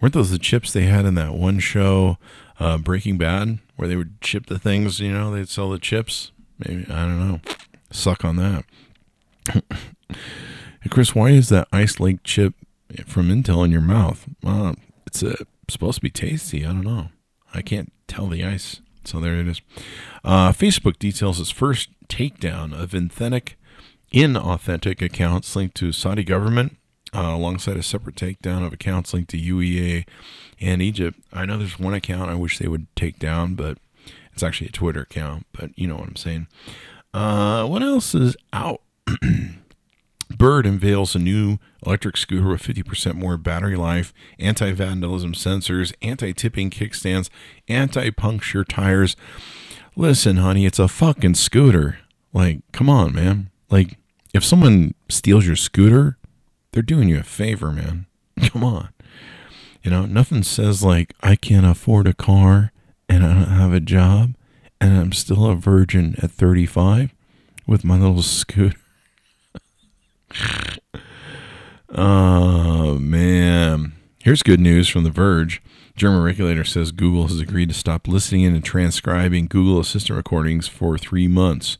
Weren't 0.00 0.14
those 0.14 0.30
the 0.30 0.38
chips 0.38 0.72
they 0.72 0.84
had 0.84 1.04
in 1.04 1.14
that 1.14 1.34
one 1.34 1.58
show, 1.58 2.16
uh, 2.58 2.78
Breaking 2.78 3.18
Bad, 3.18 3.58
where 3.76 3.86
they 3.86 3.96
would 3.96 4.20
chip 4.22 4.46
the 4.46 4.58
things? 4.58 4.98
You 4.98 5.12
know, 5.12 5.30
they'd 5.30 5.48
sell 5.48 5.70
the 5.70 5.78
chips. 5.78 6.32
Maybe 6.58 6.86
I 6.90 7.02
don't 7.02 7.28
know. 7.28 7.40
Suck 7.90 8.24
on 8.24 8.36
that. 8.36 8.64
Chris, 10.90 11.14
why 11.14 11.30
is 11.30 11.50
that 11.50 11.68
Ice 11.70 12.00
Lake 12.00 12.22
chip 12.24 12.54
from 13.06 13.28
Intel 13.28 13.64
in 13.64 13.70
your 13.70 13.80
mouth? 13.80 14.26
Well, 14.42 14.74
it's 15.06 15.22
uh, 15.22 15.36
supposed 15.68 15.96
to 15.96 16.02
be 16.02 16.10
tasty. 16.10 16.64
I 16.64 16.68
don't 16.68 16.80
know. 16.80 17.08
I 17.52 17.60
can't 17.60 17.92
tell 18.08 18.26
the 18.26 18.42
ice. 18.42 18.80
So 19.04 19.20
there 19.20 19.36
it 19.36 19.46
is. 19.48 19.60
Uh, 20.24 20.52
Facebook 20.52 20.98
details 20.98 21.38
its 21.38 21.50
first 21.50 21.90
takedown 22.08 22.72
of 22.72 22.94
authentic, 22.94 23.58
inauthentic 24.14 25.02
accounts 25.02 25.56
linked 25.56 25.74
to 25.76 25.90
Saudi 25.92 26.22
government, 26.22 26.76
uh, 27.12 27.34
alongside 27.34 27.76
a 27.76 27.82
separate 27.82 28.16
takedown 28.16 28.64
of 28.64 28.72
accounts 28.72 29.12
linked 29.12 29.30
to 29.30 29.36
UEA 29.36 30.06
and 30.60 30.80
Egypt. 30.80 31.18
I 31.32 31.44
know 31.44 31.58
there's 31.58 31.78
one 31.78 31.94
account 31.94 32.30
I 32.30 32.34
wish 32.34 32.58
they 32.58 32.68
would 32.68 32.86
take 32.96 33.18
down, 33.18 33.54
but 33.54 33.78
it's 34.32 34.42
actually 34.42 34.68
a 34.68 34.72
Twitter 34.72 35.02
account. 35.02 35.46
But 35.52 35.76
you 35.76 35.86
know 35.86 35.96
what 35.96 36.08
I'm 36.08 36.16
saying. 36.16 36.46
Uh, 37.12 37.66
what 37.66 37.82
else 37.82 38.14
is 38.14 38.36
out? 38.52 38.80
Bird 40.36 40.66
unveils 40.66 41.14
a 41.14 41.18
new 41.18 41.58
electric 41.84 42.16
scooter 42.16 42.48
with 42.48 42.62
50% 42.62 43.14
more 43.14 43.36
battery 43.36 43.76
life, 43.76 44.12
anti 44.38 44.72
vandalism 44.72 45.34
sensors, 45.34 45.92
anti 46.02 46.32
tipping 46.32 46.70
kickstands, 46.70 47.28
anti 47.68 48.10
puncture 48.10 48.64
tires. 48.64 49.16
listen, 49.96 50.36
honey, 50.38 50.66
it's 50.66 50.78
a 50.78 50.88
fucking 50.88 51.34
scooter. 51.34 51.98
Like, 52.32 52.60
come 52.72 52.88
on, 52.88 53.14
man. 53.14 53.50
Like, 53.70 53.98
if 54.34 54.44
someone 54.44 54.94
steals 55.08 55.46
your 55.46 55.56
scooter, 55.56 56.18
they're 56.72 56.82
doing 56.82 57.08
you 57.08 57.20
a 57.20 57.22
favor, 57.22 57.70
man. 57.70 58.06
Come 58.42 58.64
on. 58.64 58.88
You 59.82 59.90
know, 59.90 60.06
nothing 60.06 60.42
says 60.42 60.82
like, 60.82 61.14
I 61.22 61.36
can't 61.36 61.64
afford 61.64 62.08
a 62.08 62.14
car 62.14 62.72
and 63.08 63.24
I 63.24 63.32
don't 63.32 63.48
have 63.48 63.72
a 63.72 63.80
job 63.80 64.34
and 64.80 64.98
I'm 64.98 65.12
still 65.12 65.46
a 65.46 65.54
virgin 65.54 66.16
at 66.20 66.32
35 66.32 67.14
with 67.66 67.84
my 67.84 67.96
little 67.96 68.22
scooter. 68.22 68.76
oh, 71.94 72.98
man. 72.98 73.92
Here's 74.18 74.42
good 74.42 74.60
news 74.60 74.88
from 74.88 75.04
The 75.04 75.10
Verge. 75.10 75.62
German 75.96 76.22
regulator 76.22 76.64
says 76.64 76.90
Google 76.90 77.28
has 77.28 77.38
agreed 77.38 77.68
to 77.68 77.74
stop 77.74 78.08
listening 78.08 78.46
and 78.46 78.64
transcribing 78.64 79.46
Google 79.46 79.78
Assistant 79.78 80.16
recordings 80.16 80.66
for 80.66 80.98
three 80.98 81.28
months 81.28 81.78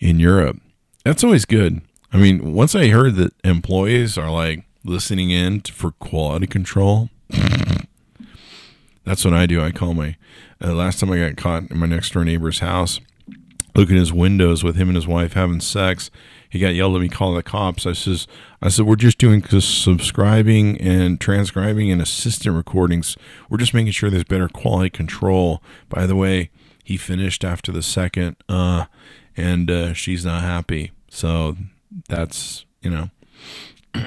in 0.00 0.20
Europe. 0.20 0.60
That's 1.08 1.24
always 1.24 1.46
good. 1.46 1.80
I 2.12 2.18
mean, 2.18 2.52
once 2.52 2.74
I 2.74 2.88
heard 2.88 3.14
that 3.14 3.32
employees 3.42 4.18
are 4.18 4.30
like 4.30 4.64
listening 4.84 5.30
in 5.30 5.62
for 5.62 5.92
quality 5.92 6.46
control, 6.46 7.08
that's 9.04 9.24
what 9.24 9.32
I 9.32 9.46
do. 9.46 9.62
I 9.62 9.70
call 9.70 9.94
my 9.94 10.16
uh, 10.62 10.74
last 10.74 11.00
time 11.00 11.10
I 11.10 11.18
got 11.18 11.38
caught 11.38 11.70
in 11.70 11.78
my 11.78 11.86
next 11.86 12.12
door 12.12 12.26
neighbor's 12.26 12.58
house, 12.58 13.00
looking 13.74 13.96
his 13.96 14.12
windows 14.12 14.62
with 14.62 14.76
him 14.76 14.88
and 14.88 14.96
his 14.96 15.06
wife 15.06 15.32
having 15.32 15.60
sex. 15.60 16.10
He 16.46 16.58
got 16.58 16.74
yelled 16.74 16.94
at 16.96 17.00
me, 17.00 17.08
calling 17.08 17.36
the 17.36 17.42
cops. 17.42 17.86
I 17.86 17.94
says, 17.94 18.26
I 18.60 18.68
said, 18.68 18.84
we're 18.84 18.96
just 18.96 19.16
doing 19.16 19.42
subscribing 19.42 20.78
and 20.78 21.18
transcribing 21.18 21.90
and 21.90 22.02
assistant 22.02 22.54
recordings. 22.54 23.16
We're 23.48 23.56
just 23.56 23.72
making 23.72 23.92
sure 23.92 24.10
there's 24.10 24.24
better 24.24 24.50
quality 24.50 24.90
control. 24.90 25.62
By 25.88 26.04
the 26.04 26.16
way, 26.16 26.50
he 26.84 26.98
finished 26.98 27.46
after 27.46 27.72
the 27.72 27.82
second, 27.82 28.36
uh, 28.46 28.84
and 29.38 29.70
uh, 29.70 29.94
she's 29.94 30.26
not 30.26 30.42
happy. 30.42 30.92
So 31.08 31.56
that's 32.08 32.64
you 32.82 32.90
know 32.90 33.10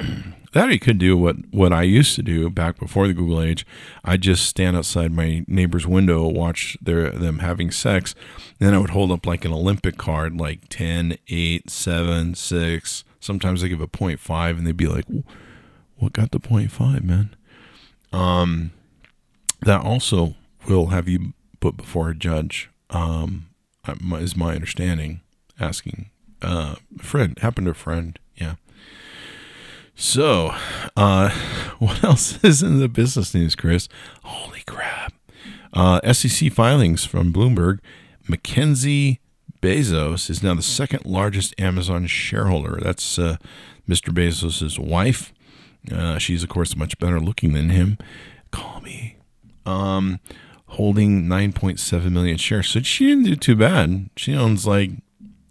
that 0.53 0.69
he 0.69 0.79
could 0.79 0.97
do 0.97 1.17
what 1.17 1.37
what 1.51 1.73
I 1.73 1.83
used 1.83 2.15
to 2.15 2.23
do 2.23 2.49
back 2.49 2.79
before 2.79 3.07
the 3.07 3.13
Google 3.13 3.41
age. 3.41 3.65
I 4.03 4.17
just 4.17 4.45
stand 4.45 4.77
outside 4.77 5.11
my 5.11 5.45
neighbor's 5.47 5.87
window, 5.87 6.27
watch 6.27 6.77
their 6.81 7.09
them 7.09 7.39
having 7.39 7.71
sex, 7.71 8.13
and 8.59 8.67
then 8.67 8.73
I 8.73 8.79
would 8.79 8.91
hold 8.91 9.11
up 9.11 9.25
like 9.25 9.45
an 9.45 9.53
Olympic 9.53 9.97
card, 9.97 10.37
like 10.39 10.69
10, 10.69 11.17
8, 11.27 11.69
7, 11.69 12.35
6. 12.35 13.03
Sometimes 13.19 13.63
I 13.63 13.67
give 13.67 13.81
a 13.81 13.87
0.5 13.87 14.57
and 14.57 14.67
they'd 14.67 14.77
be 14.77 14.87
like, 14.87 15.05
"What 15.97 16.13
got 16.13 16.31
the 16.31 16.39
0.5, 16.39 17.03
man?" 17.03 17.35
Um, 18.11 18.71
that 19.61 19.81
also 19.81 20.35
will 20.67 20.87
have 20.87 21.07
you 21.07 21.33
put 21.59 21.77
before 21.77 22.09
a 22.09 22.15
judge. 22.15 22.69
Um, 22.89 23.47
is 23.87 24.35
my 24.35 24.55
understanding. 24.55 25.21
Asking 25.59 26.09
uh, 26.41 26.75
friend 26.97 27.37
happened 27.39 27.65
to 27.65 27.71
a 27.71 27.75
friend. 27.75 28.17
Yeah. 28.35 28.55
So, 29.95 30.53
uh, 30.95 31.29
what 31.79 32.03
else 32.03 32.43
is 32.43 32.63
in 32.63 32.79
the 32.79 32.89
business 32.89 33.33
news, 33.33 33.55
Chris? 33.55 33.87
Holy 34.23 34.61
crap. 34.65 35.13
Uh, 35.73 36.11
SEC 36.13 36.51
filings 36.51 37.05
from 37.05 37.31
Bloomberg. 37.31 37.79
Mackenzie 38.27 39.19
Bezos 39.61 40.29
is 40.29 40.41
now 40.41 40.55
the 40.55 40.61
second 40.61 41.05
largest 41.05 41.53
Amazon 41.59 42.07
shareholder. 42.07 42.79
That's 42.81 43.19
uh, 43.19 43.37
Mr. 43.87 44.13
Bezos' 44.13 44.79
wife. 44.79 45.33
Uh, 45.91 46.17
she's, 46.17 46.43
of 46.43 46.49
course, 46.49 46.75
much 46.75 46.97
better 46.99 47.19
looking 47.19 47.53
than 47.53 47.69
him. 47.69 47.97
Call 48.51 48.81
me. 48.81 49.17
Um, 49.65 50.19
holding 50.67 51.23
9.7 51.25 52.11
million 52.11 52.37
shares. 52.37 52.69
So 52.69 52.81
she 52.81 53.07
didn't 53.07 53.25
do 53.25 53.35
too 53.35 53.55
bad. 53.55 54.09
She 54.15 54.35
owns 54.35 54.65
like, 54.65 54.91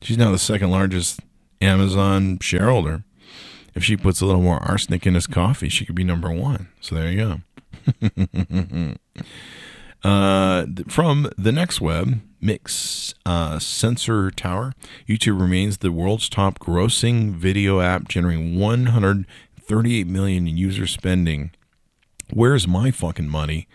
she's 0.03 0.19
now 0.19 0.31
the 0.31 0.39
second 0.39 0.71
largest 0.71 1.21
Amazon 1.61 2.39
shareholder 2.41 3.05
if 3.75 3.85
she 3.85 3.97
puts 3.97 4.21
a 4.21 4.27
little 4.27 4.43
more 4.43 4.59
arsenic 4.59 5.07
in 5.07 5.15
his 5.15 5.27
coffee, 5.27 5.69
she 5.69 5.85
could 5.85 5.95
be 5.95 6.05
number 6.05 6.31
one. 6.31 6.69
So 6.81 6.95
there 6.95 7.11
you 7.11 7.41
go. 8.03 8.97
uh, 10.09 10.67
from 10.89 11.31
the 11.39 11.53
next 11.53 11.81
web, 11.81 12.21
Mix 12.41 13.15
uh, 13.25 13.59
Sensor 13.59 14.31
Tower, 14.31 14.75
YouTube 15.09 15.41
remains 15.41 15.79
the 15.79 15.93
world's 15.93 16.29
top 16.29 16.59
grossing 16.59 17.33
video 17.33 17.81
app, 17.81 18.09
generating 18.09 18.59
138 18.59 20.07
million 20.07 20.49
in 20.49 20.57
user 20.57 20.87
spending. 20.87 21.51
Where's 22.33 22.67
my 22.67 22.91
fucking 22.91 23.29
money? 23.29 23.69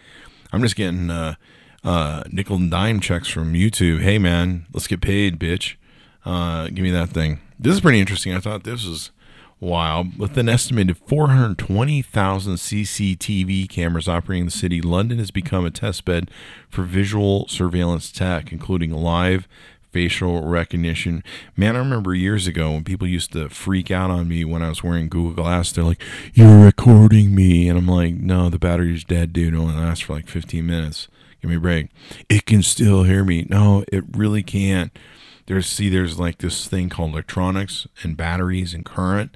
I'm 0.52 0.62
just 0.62 0.76
getting 0.76 1.10
uh, 1.10 1.36
uh, 1.84 2.24
nickel 2.32 2.58
and 2.58 2.72
dime 2.72 3.00
checks 3.00 3.28
from 3.28 3.54
YouTube. 3.54 4.02
Hey 4.02 4.18
man, 4.18 4.66
let's 4.74 4.88
get 4.88 5.02
paid, 5.02 5.40
bitch. 5.40 5.76
Uh, 6.26 6.68
give 6.68 6.80
me 6.80 6.92
that 6.92 7.10
thing. 7.10 7.40
This 7.60 7.76
is 7.76 7.82
pretty 7.82 8.00
interesting. 8.00 8.34
I 8.34 8.40
thought 8.40 8.64
this 8.64 8.86
was 8.86 9.12
wild. 9.60 10.18
with 10.18 10.38
an 10.38 10.50
estimated 10.50 10.98
420,000 10.98 12.56
CCTV 12.56 13.70
cameras 13.70 14.08
operating 14.08 14.42
in 14.42 14.48
the 14.48 14.52
city, 14.52 14.82
London 14.82 15.18
has 15.20 15.32
become 15.32 15.66
a 15.66 15.72
testbed 15.72 16.30
for 16.70 16.84
visual 16.84 17.48
surveillance 17.48 18.12
tech, 18.12 18.52
including 18.52 18.92
live 18.92 19.48
facial 19.92 20.46
recognition. 20.46 21.24
Man, 21.56 21.78
I 21.78 21.80
remember 21.80 22.14
years 22.14 22.48
ago 22.48 22.72
when 22.72 22.84
people 22.84 23.08
used 23.08 23.32
to 23.32 23.48
freak 23.48 23.90
out 23.90 24.12
on 24.12 24.28
me 24.28 24.44
when 24.44 24.62
I 24.62 24.68
was 24.68 24.84
wearing 24.84 25.08
Google 25.08 25.42
Glass. 25.42 25.72
They're 25.72 25.86
like, 25.86 26.02
"You're 26.34 26.66
recording 26.66 27.34
me," 27.34 27.70
and 27.70 27.78
I'm 27.80 27.88
like, 27.88 28.16
"No, 28.16 28.50
the 28.50 28.60
battery's 28.60 29.06
dead, 29.06 29.32
dude. 29.32 29.54
It 29.54 29.58
only 29.58 29.74
lasts 29.74 30.04
for 30.04 30.14
like 30.14 30.28
15 30.28 30.66
minutes. 30.66 31.08
Give 31.42 31.50
me 31.50 31.56
a 31.56 31.62
break. 31.62 31.88
It 32.28 32.46
can 32.46 32.62
still 32.62 33.04
hear 33.04 33.24
me. 33.24 33.48
No, 33.50 33.86
it 33.90 34.04
really 34.12 34.44
can't." 34.44 34.92
There's 35.48 35.68
see, 35.68 35.90
there's 35.90 36.20
like 36.20 36.40
this 36.40 36.68
thing 36.68 36.90
called 36.90 37.12
electronics 37.12 37.88
and 38.04 38.18
batteries 38.18 38.74
and 38.74 38.84
current 38.84 39.36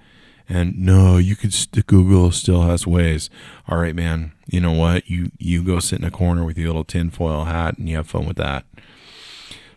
and 0.50 0.80
no, 0.80 1.18
you 1.18 1.36
could 1.36 1.54
st- 1.54 1.86
Google 1.86 2.32
still 2.32 2.64
has 2.64 2.88
ways. 2.88 3.30
All 3.68 3.78
right, 3.78 3.96
man. 3.96 4.32
You 4.48 4.60
know 4.60 4.74
what? 4.74 5.08
You 5.08 5.32
you 5.38 5.64
go 5.64 5.80
sit 5.80 6.00
in 6.00 6.06
a 6.06 6.12
corner 6.12 6.44
with 6.44 6.58
your 6.58 6.70
little 6.70 6.84
tinfoil 6.84 7.46
hat 7.46 7.78
and 7.78 7.88
you 7.88 7.98
have 7.98 8.08
fun 8.08 8.26
with 8.26 8.38
that. 8.38 8.66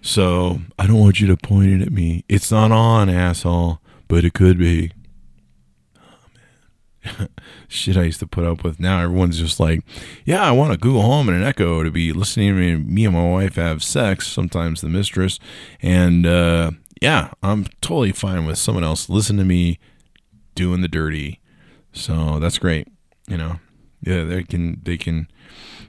So 0.01 0.63
I 0.79 0.87
don't 0.87 0.99
want 0.99 1.21
you 1.21 1.27
to 1.29 1.37
point 1.37 1.71
it 1.71 1.83
at 1.83 1.93
me. 1.93 2.25
It's 2.27 2.51
not 2.51 2.73
on, 2.73 3.11
asshole, 3.11 3.81
but 4.09 4.25
it 4.25 4.33
could 4.33 4.59
be. 4.59 4.93
Shit 7.69 7.97
I 7.97 8.05
used 8.05 8.21
to 8.21 8.27
put 8.27 8.45
up 8.45 8.65
with. 8.65 8.81
Now 8.81 9.01
everyone's 9.03 9.39
just 9.39 9.59
like, 9.61 9.83
yeah, 10.25 10.43
I 10.43 10.53
want 10.53 10.73
a 10.73 10.77
Google 10.77 11.03
Home 11.03 11.29
and 11.29 11.37
an 11.39 11.45
Echo 11.45 11.83
to 11.83 11.91
be 11.91 12.13
listening 12.13 12.49
to 12.49 12.55
me, 12.55 12.77
me 12.77 13.05
and 13.05 13.15
my 13.15 13.29
wife 13.29 13.57
have 13.57 13.83
sex, 13.83 14.29
sometimes 14.29 14.81
the 14.81 14.89
mistress. 14.89 15.39
And 15.81 16.27
uh, 16.27 16.73
yeah, 17.01 17.33
I'm 17.43 17.67
totally 17.81 18.13
fine 18.13 18.47
with 18.47 18.59
someone 18.59 18.85
else 18.85 19.09
listening 19.09 19.39
to 19.39 19.45
me 19.45 19.79
doing 20.55 20.81
the 20.81 20.89
dirty. 20.89 21.41
So 21.93 22.39
that's 22.39 22.59
great. 22.59 22.89
You 23.29 23.37
know, 23.37 23.61
yeah, 24.03 24.25
they 24.25 24.43
can 24.43 24.81
they 24.83 24.97
can 24.97 25.29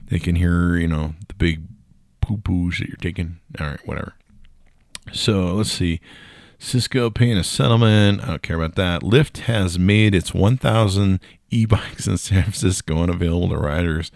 they 0.06 0.18
can 0.18 0.36
hear 0.36 0.76
you 0.76 0.88
know 0.88 1.14
the 1.28 1.34
big 1.34 1.64
poo 2.20 2.38
poos 2.38 2.78
that 2.78 2.88
you're 2.88 2.96
taking. 2.96 3.38
All 3.60 3.66
right, 3.66 3.86
whatever. 3.86 4.14
So 5.12 5.54
let's 5.54 5.72
see. 5.72 6.00
Cisco 6.58 7.10
paying 7.10 7.36
a 7.36 7.44
settlement. 7.44 8.22
I 8.22 8.26
don't 8.26 8.42
care 8.42 8.56
about 8.56 8.76
that. 8.76 9.02
Lyft 9.02 9.38
has 9.42 9.78
made 9.78 10.14
its 10.14 10.32
1,000 10.32 11.20
e-bikes 11.50 12.06
in 12.06 12.16
San 12.18 12.42
Francisco 12.42 13.02
unavailable 13.02 13.50
to 13.50 13.58
riders, 13.58 14.10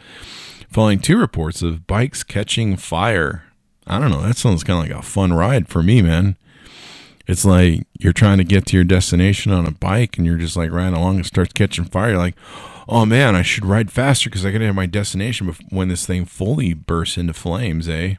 following 0.70 0.98
two 0.98 1.18
reports 1.18 1.62
of 1.62 1.86
bikes 1.86 2.22
catching 2.22 2.76
fire. 2.76 3.44
I 3.86 3.98
don't 3.98 4.10
know. 4.10 4.22
That 4.22 4.36
sounds 4.36 4.64
kind 4.64 4.78
of 4.78 4.88
like 4.88 5.04
a 5.04 5.06
fun 5.06 5.32
ride 5.32 5.68
for 5.68 5.82
me, 5.82 6.02
man. 6.02 6.36
It's 7.26 7.44
like 7.44 7.86
you're 7.98 8.14
trying 8.14 8.38
to 8.38 8.44
get 8.44 8.66
to 8.66 8.76
your 8.76 8.84
destination 8.84 9.52
on 9.52 9.66
a 9.66 9.70
bike 9.70 10.16
and 10.16 10.26
you're 10.26 10.38
just 10.38 10.56
like 10.56 10.70
riding 10.72 10.94
along 10.94 11.16
and 11.16 11.26
starts 11.26 11.52
catching 11.52 11.84
fire. 11.84 12.10
You're 12.10 12.18
like, 12.18 12.36
oh 12.88 13.04
man, 13.04 13.36
I 13.36 13.42
should 13.42 13.66
ride 13.66 13.90
faster 13.90 14.30
because 14.30 14.46
I 14.46 14.50
got 14.50 14.58
to 14.58 14.66
have 14.66 14.74
my 14.74 14.86
destination 14.86 15.54
when 15.68 15.88
this 15.88 16.06
thing 16.06 16.24
fully 16.24 16.72
bursts 16.72 17.18
into 17.18 17.34
flames, 17.34 17.86
eh? 17.88 18.14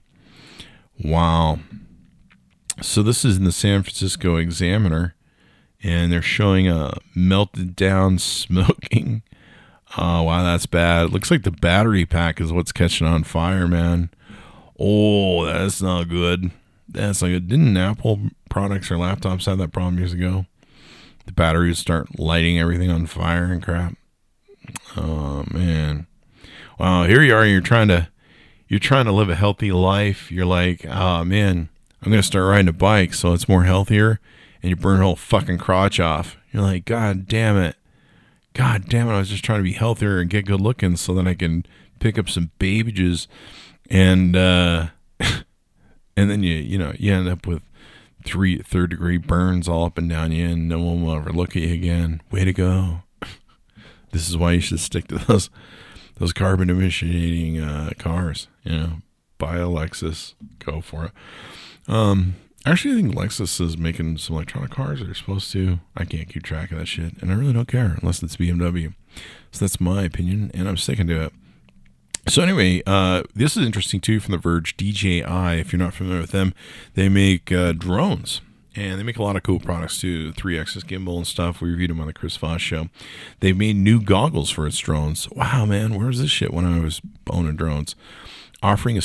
Wow. 1.04 1.60
So 2.82 3.04
this 3.04 3.26
is 3.26 3.38
in 3.38 3.44
the 3.44 3.52
San 3.52 3.84
Francisco 3.84 4.38
Examiner, 4.38 5.16
and 5.84 6.12
they're 6.12 6.22
showing 6.22 6.68
a 6.68 6.94
melted 7.16 7.76
down 7.76 8.20
smoking. 8.20 9.24
Oh 9.98 10.24
wow, 10.24 10.44
that's 10.44 10.66
bad. 10.66 11.08
It 11.08 11.12
looks 11.12 11.32
like 11.32 11.44
the 11.44 11.52
battery 11.52 12.06
pack 12.06 12.40
is 12.40 12.54
what's 12.54 12.72
catching 12.72 13.08
on 13.08 13.24
fire, 13.24 13.68
man. 13.68 14.10
Oh, 14.80 15.46
that's 15.46 15.82
not 15.82 16.08
good. 16.08 16.52
That's 16.88 17.22
like 17.22 17.32
didn't 17.48 17.76
Apple 17.76 18.20
products 18.50 18.90
or 18.92 18.96
laptops 18.96 19.46
have 19.46 19.58
that 19.58 19.72
problem 19.72 19.98
years 19.98 20.14
ago? 20.14 20.46
The 21.26 21.34
batteries 21.34 21.80
start 21.80 22.18
lighting 22.20 22.60
everything 22.60 22.90
on 22.90 23.06
fire 23.06 23.46
and 23.46 23.62
crap. 23.62 23.96
Oh 24.96 25.44
man. 25.52 26.08
Wow, 26.80 27.04
here 27.04 27.22
you 27.22 27.36
are, 27.36 27.46
you're 27.46 27.62
trying 27.62 27.90
to 27.90 28.08
you're 28.68 28.80
trying 28.80 29.06
to 29.06 29.12
live 29.12 29.30
a 29.30 29.36
healthy 29.36 29.72
life. 29.72 30.32
You're 30.32 30.46
like, 30.46 30.86
oh 30.88 31.24
man, 31.26 31.70
I'm 32.02 32.12
gonna 32.12 32.24
start 32.24 32.50
riding 32.50 32.68
a 32.68 32.74
bike 32.74 33.14
so 33.14 33.34
it's 33.34 33.50
more 33.50 33.64
healthier 33.64 34.20
and 34.62 34.70
you 34.70 34.76
burn 34.76 34.98
your 34.98 35.04
whole 35.04 35.16
fucking 35.16 35.58
crotch 35.58 36.00
off. 36.00 36.38
You're 36.52 36.64
like, 36.64 36.86
God 36.86 37.28
damn 37.28 37.58
it. 37.58 37.76
God 38.54 38.90
damn 38.90 39.08
it, 39.08 39.14
I 39.14 39.20
was 39.20 39.30
just 39.30 39.44
trying 39.44 39.60
to 39.60 39.64
be 39.64 39.74
healthier 39.74 40.20
and 40.20 40.30
get 40.30 40.46
good 40.46 40.62
looking 40.62 40.96
so 40.96 41.14
that 41.16 41.28
I 41.28 41.34
can 41.34 41.66
pick 42.00 42.18
up 42.18 42.30
some 42.30 42.52
babages 42.60 43.28
and 43.90 44.36
uh 44.36 44.88
and 45.20 46.30
then 46.30 46.44
you 46.44 46.56
you 46.56 46.78
know 46.78 46.94
you 46.98 47.14
end 47.14 47.28
up 47.28 47.46
with 47.46 47.62
three 48.26 48.60
third 48.60 48.90
degree 48.90 49.18
burns 49.18 49.68
all 49.68 49.86
up 49.86 49.98
and 49.98 50.10
down 50.10 50.32
you, 50.32 50.48
and 50.48 50.68
no 50.68 50.80
one 50.80 51.04
will 51.04 51.16
ever 51.16 51.32
look 51.32 51.56
at 51.56 51.64
you 51.64 51.74
again. 51.74 52.22
Way 52.32 52.46
to 52.46 52.54
go! 52.54 53.04
this 54.12 54.30
is 54.30 54.38
why 54.38 54.54
you 54.54 54.62
should 54.62 54.80
stick 54.80 55.08
to 55.08 55.18
those 55.20 55.50
those 56.16 56.34
carbon 56.34 56.70
emitting 56.70 57.60
uh, 57.60 57.92
cars. 57.98 58.48
You 58.64 58.78
know, 58.78 58.92
buy 59.38 59.58
a 59.58 59.66
Lexus, 59.66 60.34
go 60.60 60.82
for 60.82 61.06
it. 61.06 61.12
Um, 61.90 62.36
actually, 62.66 62.94
I 62.94 63.02
think 63.02 63.16
Lexus 63.16 63.60
is 63.60 63.78
making 63.78 64.18
some 64.20 64.36
electronic 64.36 64.72
cars. 64.72 65.02
They're 65.02 65.14
supposed 65.14 65.52
to. 65.54 65.80
I 65.98 66.06
can't 66.06 66.30
keep 66.30 66.44
track 66.44 66.72
of 66.72 66.78
that 66.78 66.88
shit, 66.88 67.22
and 67.22 67.32
I 67.32 67.36
really 67.36 67.54
don't 67.54 67.68
care 67.68 67.98
unless 68.00 68.24
it's 68.24 68.38
BMW. 68.38 68.94
So 69.52 69.66
that's 69.66 69.82
my 69.82 70.04
opinion, 70.04 70.52
and 70.54 70.70
I'm 70.70 70.78
sticking 70.78 71.08
to 71.08 71.24
it. 71.24 71.34
So 72.28 72.44
anyway, 72.44 72.84
uh, 72.86 73.24
this 73.34 73.58
is 73.58 73.66
interesting 73.66 74.02
too 74.02 74.20
from 74.20 74.34
The 74.34 74.38
Verge. 74.38 74.78
DJI, 74.78 75.24
if 75.60 75.74
you're 75.74 75.80
not 75.80 75.96
familiar 75.96 76.22
with 76.22 76.32
them, 76.32 76.54
they 76.94 77.10
make 77.10 77.52
uh, 77.52 77.72
drones. 77.72 78.42
And 78.76 79.00
they 79.00 79.04
make 79.04 79.18
a 79.18 79.24
lot 79.24 79.36
of 79.36 79.42
cool 79.42 79.60
products 79.60 80.00
too. 80.00 80.32
3-axis 80.34 80.84
gimbal 80.84 81.18
and 81.18 81.28
stuff. 81.28 81.60
We 81.60 81.72
reviewed 81.72 81.90
them 81.90 82.00
on 82.00 82.08
the 82.08 82.14
Chris 82.14 82.38
Voss 82.38 82.62
show. 82.62 82.88
They've 83.40 83.58
made 83.58 83.76
new 83.76 84.00
goggles 84.00 84.52
for 84.52 84.68
its 84.68 84.78
drones. 84.78 85.28
Wow, 85.32 85.66
man, 85.66 85.96
where's 85.96 86.20
this 86.20 86.30
shit 86.30 86.54
when 86.54 86.66
I 86.66 86.80
was 86.80 87.02
owning 87.30 87.56
drones? 87.56 87.96
Offering 88.62 88.98
a 88.98 89.02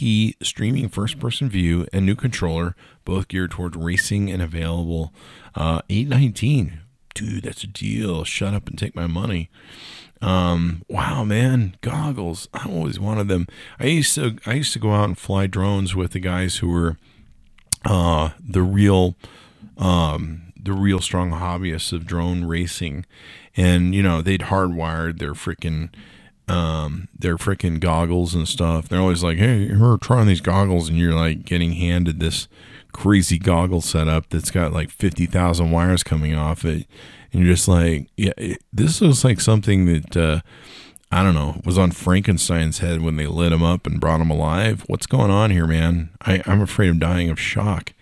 720p 0.00 0.34
streaming 0.42 0.88
first-person 0.88 1.48
view 1.48 1.86
and 1.92 2.06
new 2.06 2.14
controller, 2.14 2.74
both 3.04 3.28
geared 3.28 3.52
toward 3.52 3.76
racing 3.76 4.30
and 4.30 4.42
available. 4.42 5.12
Uh, 5.54 5.82
819. 5.88 6.80
Dude, 7.14 7.44
that's 7.44 7.64
a 7.64 7.66
deal. 7.66 8.24
Shut 8.24 8.54
up 8.54 8.68
and 8.68 8.78
take 8.78 8.94
my 8.94 9.06
money. 9.06 9.50
Um, 10.22 10.82
wow, 10.88 11.24
man, 11.24 11.76
goggles. 11.80 12.48
I 12.52 12.68
always 12.68 13.00
wanted 13.00 13.28
them. 13.28 13.46
I 13.78 13.86
used 13.86 14.14
to 14.16 14.36
I 14.44 14.54
used 14.54 14.72
to 14.74 14.78
go 14.78 14.92
out 14.92 15.08
and 15.08 15.18
fly 15.18 15.46
drones 15.46 15.96
with 15.96 16.12
the 16.12 16.20
guys 16.20 16.56
who 16.56 16.68
were 16.68 16.98
uh 17.86 18.30
the 18.38 18.62
real 18.62 19.16
um 19.78 20.50
the 20.62 20.72
real 20.72 21.00
strong 21.00 21.30
hobbyists 21.30 21.92
of 21.92 22.06
drone 22.06 22.44
racing. 22.44 23.06
And, 23.56 23.94
you 23.94 24.02
know, 24.02 24.22
they'd 24.22 24.42
hardwired 24.42 25.18
their 25.18 25.32
freaking 25.32 25.90
um 26.50 27.08
their 27.16 27.36
freaking 27.36 27.80
goggles 27.80 28.34
and 28.34 28.48
stuff. 28.48 28.88
They're 28.88 29.00
always 29.00 29.22
like, 29.22 29.38
Hey, 29.38 29.74
we're 29.74 29.96
trying 29.98 30.26
these 30.26 30.40
goggles 30.40 30.88
and 30.88 30.98
you're 30.98 31.14
like 31.14 31.44
getting 31.44 31.72
handed 31.72 32.20
this 32.20 32.48
crazy 32.92 33.38
goggle 33.38 33.80
setup 33.80 34.28
that's 34.30 34.50
got 34.50 34.72
like 34.72 34.90
fifty 34.90 35.26
thousand 35.26 35.70
wires 35.70 36.02
coming 36.02 36.34
off 36.34 36.64
it 36.64 36.86
and 37.32 37.44
you're 37.44 37.54
just 37.54 37.68
like, 37.68 38.10
yeah, 38.16 38.32
it, 38.36 38.62
this 38.72 39.00
was 39.00 39.24
like 39.24 39.40
something 39.40 39.86
that 39.86 40.16
uh, 40.16 40.40
I 41.12 41.22
don't 41.22 41.34
know 41.34 41.60
was 41.64 41.78
on 41.78 41.92
Frankenstein's 41.92 42.78
head 42.78 43.02
when 43.02 43.16
they 43.16 43.26
lit 43.26 43.52
him 43.52 43.62
up 43.62 43.86
and 43.86 44.00
brought 44.00 44.20
him 44.20 44.30
alive. 44.30 44.84
What's 44.86 45.06
going 45.06 45.30
on 45.30 45.50
here, 45.50 45.66
man? 45.66 46.10
I, 46.22 46.42
I'm 46.46 46.60
afraid 46.60 46.90
of 46.90 46.98
dying 46.98 47.30
of 47.30 47.38
shock. 47.38 47.92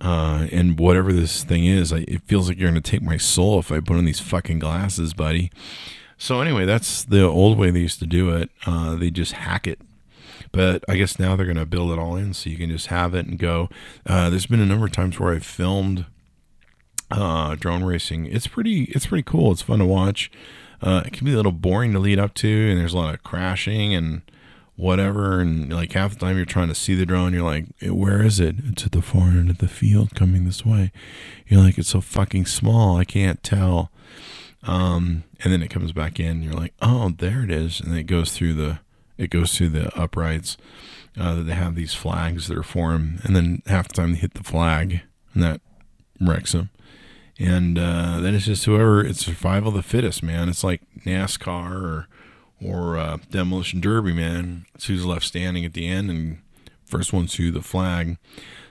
Uh, 0.00 0.46
and 0.52 0.78
whatever 0.78 1.12
this 1.12 1.42
thing 1.42 1.66
is, 1.66 1.92
I, 1.92 2.04
it 2.06 2.22
feels 2.22 2.48
like 2.48 2.58
you're 2.58 2.70
gonna 2.70 2.80
take 2.80 3.02
my 3.02 3.16
soul 3.16 3.58
if 3.58 3.72
I 3.72 3.80
put 3.80 3.96
on 3.96 4.04
these 4.04 4.20
fucking 4.20 4.60
glasses, 4.60 5.12
buddy. 5.12 5.50
So 6.18 6.40
anyway, 6.40 6.66
that's 6.66 7.04
the 7.04 7.22
old 7.22 7.56
way 7.56 7.70
they 7.70 7.80
used 7.80 8.00
to 8.00 8.06
do 8.06 8.30
it. 8.30 8.50
Uh, 8.66 8.96
they 8.96 9.10
just 9.10 9.32
hack 9.32 9.66
it 9.66 9.80
but 10.52 10.84
I 10.88 10.96
guess 10.96 11.18
now 11.18 11.36
they're 11.36 11.46
going 11.46 11.56
to 11.56 11.66
build 11.66 11.90
it 11.90 11.98
all 11.98 12.16
in 12.16 12.34
so 12.34 12.50
you 12.50 12.56
can 12.56 12.70
just 12.70 12.88
have 12.88 13.14
it 13.14 13.26
and 13.26 13.38
go. 13.38 13.68
Uh, 14.06 14.30
there's 14.30 14.46
been 14.46 14.60
a 14.60 14.66
number 14.66 14.86
of 14.86 14.92
times 14.92 15.18
where 15.18 15.34
I've 15.34 15.44
filmed 15.44 16.06
uh, 17.10 17.54
drone 17.54 17.84
racing. 17.84 18.26
It's 18.26 18.46
pretty. 18.46 18.84
It's 18.84 19.06
pretty 19.06 19.22
cool. 19.22 19.52
It's 19.52 19.62
fun 19.62 19.78
to 19.78 19.86
watch. 19.86 20.30
Uh, 20.80 21.02
it 21.06 21.12
can 21.12 21.24
be 21.24 21.32
a 21.32 21.36
little 21.36 21.52
boring 21.52 21.92
to 21.92 21.98
lead 21.98 22.18
up 22.18 22.34
to, 22.34 22.70
and 22.70 22.78
there's 22.78 22.94
a 22.94 22.98
lot 22.98 23.14
of 23.14 23.22
crashing 23.22 23.94
and 23.94 24.22
whatever. 24.76 25.40
And 25.40 25.72
like 25.72 25.92
half 25.92 26.12
the 26.14 26.20
time 26.20 26.36
you're 26.36 26.46
trying 26.46 26.68
to 26.68 26.74
see 26.74 26.94
the 26.94 27.06
drone, 27.06 27.32
you're 27.32 27.42
like, 27.42 27.66
"Where 27.82 28.22
is 28.22 28.40
it? 28.40 28.56
It's 28.64 28.84
at 28.86 28.92
the 28.92 29.02
far 29.02 29.28
end 29.28 29.50
of 29.50 29.58
the 29.58 29.68
field, 29.68 30.14
coming 30.14 30.44
this 30.44 30.64
way." 30.64 30.92
You're 31.46 31.62
like, 31.62 31.78
"It's 31.78 31.88
so 31.88 32.00
fucking 32.00 32.46
small, 32.46 32.96
I 32.96 33.04
can't 33.04 33.42
tell." 33.42 33.90
Um, 34.62 35.24
and 35.40 35.52
then 35.52 35.62
it 35.62 35.68
comes 35.68 35.92
back 35.92 36.18
in. 36.18 36.42
You're 36.42 36.54
like, 36.54 36.74
"Oh, 36.82 37.10
there 37.16 37.44
it 37.44 37.50
is," 37.50 37.80
and 37.80 37.96
it 37.96 38.04
goes 38.04 38.32
through 38.32 38.54
the 38.54 38.80
it 39.16 39.30
goes 39.30 39.56
through 39.56 39.70
the 39.70 39.96
uprights. 39.96 40.56
Uh, 41.18 41.42
they 41.42 41.54
have 41.54 41.74
these 41.74 41.94
flags 41.94 42.48
that 42.48 42.58
are 42.58 42.62
for 42.62 42.92
them, 42.92 43.20
and 43.24 43.34
then 43.34 43.62
half 43.66 43.88
the 43.88 43.94
time 43.94 44.12
they 44.12 44.18
hit 44.18 44.34
the 44.34 44.44
flag, 44.44 45.00
and 45.34 45.42
that 45.42 45.60
wrecks 46.20 46.52
them 46.52 46.70
and 47.38 47.78
uh, 47.78 48.18
then 48.20 48.34
it's 48.34 48.46
just 48.46 48.64
whoever 48.64 49.04
it's 49.04 49.24
survival 49.24 49.68
of 49.68 49.74
the 49.74 49.82
fittest, 49.82 50.22
man. 50.22 50.48
It's 50.48 50.64
like 50.64 50.82
NASCAR 51.04 51.72
or 51.72 52.08
or 52.60 52.96
uh, 52.96 53.18
demolition 53.30 53.80
derby, 53.80 54.12
man. 54.12 54.66
It's 54.74 54.86
who's 54.86 55.06
left 55.06 55.24
standing 55.24 55.64
at 55.64 55.74
the 55.74 55.86
end 55.86 56.10
and 56.10 56.38
first 56.84 57.12
one 57.12 57.26
to 57.28 57.52
the 57.52 57.62
flag. 57.62 58.18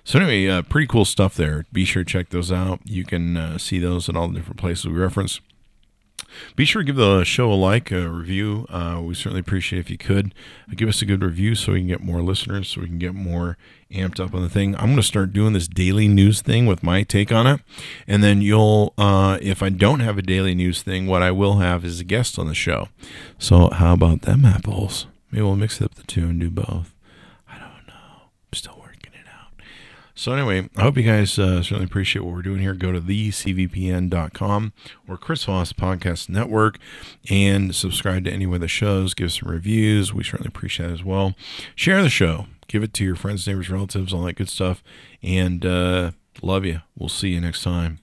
So 0.04 0.19
anyway, 0.19 0.47
uh, 0.47 0.62
pretty 0.63 0.88
cool 0.88 1.06
stuff 1.06 1.36
there. 1.36 1.65
Be 1.71 1.86
sure 1.86 2.04
to 2.04 2.10
check 2.10 2.30
those 2.30 2.52
out. 2.52 2.82
You 2.84 3.06
can 3.06 3.38
uh, 3.38 3.58
see 3.58 3.80
those 3.80 4.10
at 4.10 4.17
all 4.17 4.28
the 4.28 4.36
different 4.36 4.60
places 4.60 4.88
we 4.88 4.93
reference. 4.93 5.39
Be 6.56 6.65
sure 6.65 6.82
to 6.82 6.86
give 6.86 6.95
the 6.95 7.23
show 7.23 7.51
a 7.51 7.56
like, 7.56 7.91
a 7.91 8.10
review. 8.10 8.65
Uh, 8.69 9.01
we 9.03 9.15
certainly 9.15 9.39
appreciate 9.39 9.80
if 9.80 9.89
you 9.89 9.97
could 9.97 10.34
give 10.75 10.89
us 10.89 11.01
a 11.01 11.06
good 11.06 11.23
review 11.23 11.56
so 11.56 11.73
we 11.73 11.80
can 11.80 11.88
get 11.88 12.01
more 12.01 12.21
listeners, 12.21 12.69
so 12.69 12.82
we 12.82 12.88
can 12.88 12.99
get 12.99 13.15
more 13.15 13.58
amped 13.91 14.19
up 14.19 14.34
on 14.34 14.41
the 14.41 14.49
thing. 14.49 14.75
I'm 14.75 14.88
going 14.88 14.97
to 14.97 15.03
start 15.03 15.34
doing 15.34 15.53
this 15.53 15.67
daily 15.67 16.08
news 16.08 16.41
thing 16.41 16.65
with 16.65 16.84
my 16.84 17.03
take 17.03 17.32
on 17.32 17.47
it. 17.47 17.62
And 18.08 18.23
then 18.23 18.41
you'll, 18.41 18.93
uh, 18.97 19.38
if 19.41 19.63
I 19.63 19.69
don't 19.69 20.01
have 20.01 20.17
a 20.17 20.21
daily 20.21 20.53
news 20.53 20.82
thing, 20.82 21.08
what 21.08 21.23
I 21.23 21.32
will 21.32 21.58
have 21.58 21.86
is 21.86 21.99
a 21.99 22.03
guest 22.03 22.38
on 22.38 22.47
the 22.47 22.56
show. 22.56 22.89
So 23.39 23.69
how 23.69 23.93
about 23.93 24.23
them 24.23 24.45
apples? 24.45 25.08
Maybe 25.32 25.43
we'll 25.43 25.56
mix 25.56 25.82
up 25.82 25.95
the 25.95 26.03
two 26.03 26.25
and 26.25 26.39
do 26.39 26.49
both. 26.49 26.93
I 27.47 27.58
don't 27.58 27.88
know. 27.88 27.93
I'm 28.51 28.53
still 28.53 28.77
working 28.80 29.13
it 29.13 29.27
out. 29.34 29.62
So 30.17 30.34
anyway, 30.34 30.67
I 30.75 30.82
hope 30.82 30.97
you 30.97 31.03
guys 31.03 31.38
uh, 31.38 31.62
certainly 31.62 31.86
appreciate 31.86 32.23
what 32.23 32.34
we're 32.34 32.41
doing 32.41 32.60
here. 32.60 32.73
Go 32.73 32.91
to 32.91 32.99
thecvpn.com 32.99 34.73
or 35.08 35.17
Chris 35.17 35.45
Voss 35.45 35.71
Podcast 35.73 36.27
Network 36.27 36.80
and 37.30 37.73
subscribe 37.73 38.25
to 38.25 38.32
any 38.32 38.45
of 38.45 38.60
the 38.60 38.67
shows. 38.67 39.13
Give 39.13 39.32
some 39.32 39.49
reviews. 39.49 40.13
We 40.13 40.23
certainly 40.23 40.49
appreciate 40.49 40.89
it 40.89 40.93
as 40.93 41.03
well. 41.03 41.36
Share 41.75 42.01
the 42.01 42.10
show 42.10 42.47
give 42.67 42.84
it 42.84 42.93
to 42.93 43.03
your 43.03 43.15
friends, 43.15 43.47
neighbors, 43.47 43.69
relatives, 43.69 44.13
all 44.13 44.23
that 44.23 44.36
good 44.36 44.49
stuff. 44.49 44.84
And 45.23 45.65
uh, 45.65 46.12
love 46.41 46.65
you. 46.65 46.82
We'll 46.97 47.10
see 47.10 47.30
you 47.30 47.41
next 47.41 47.63
time. 47.63 47.99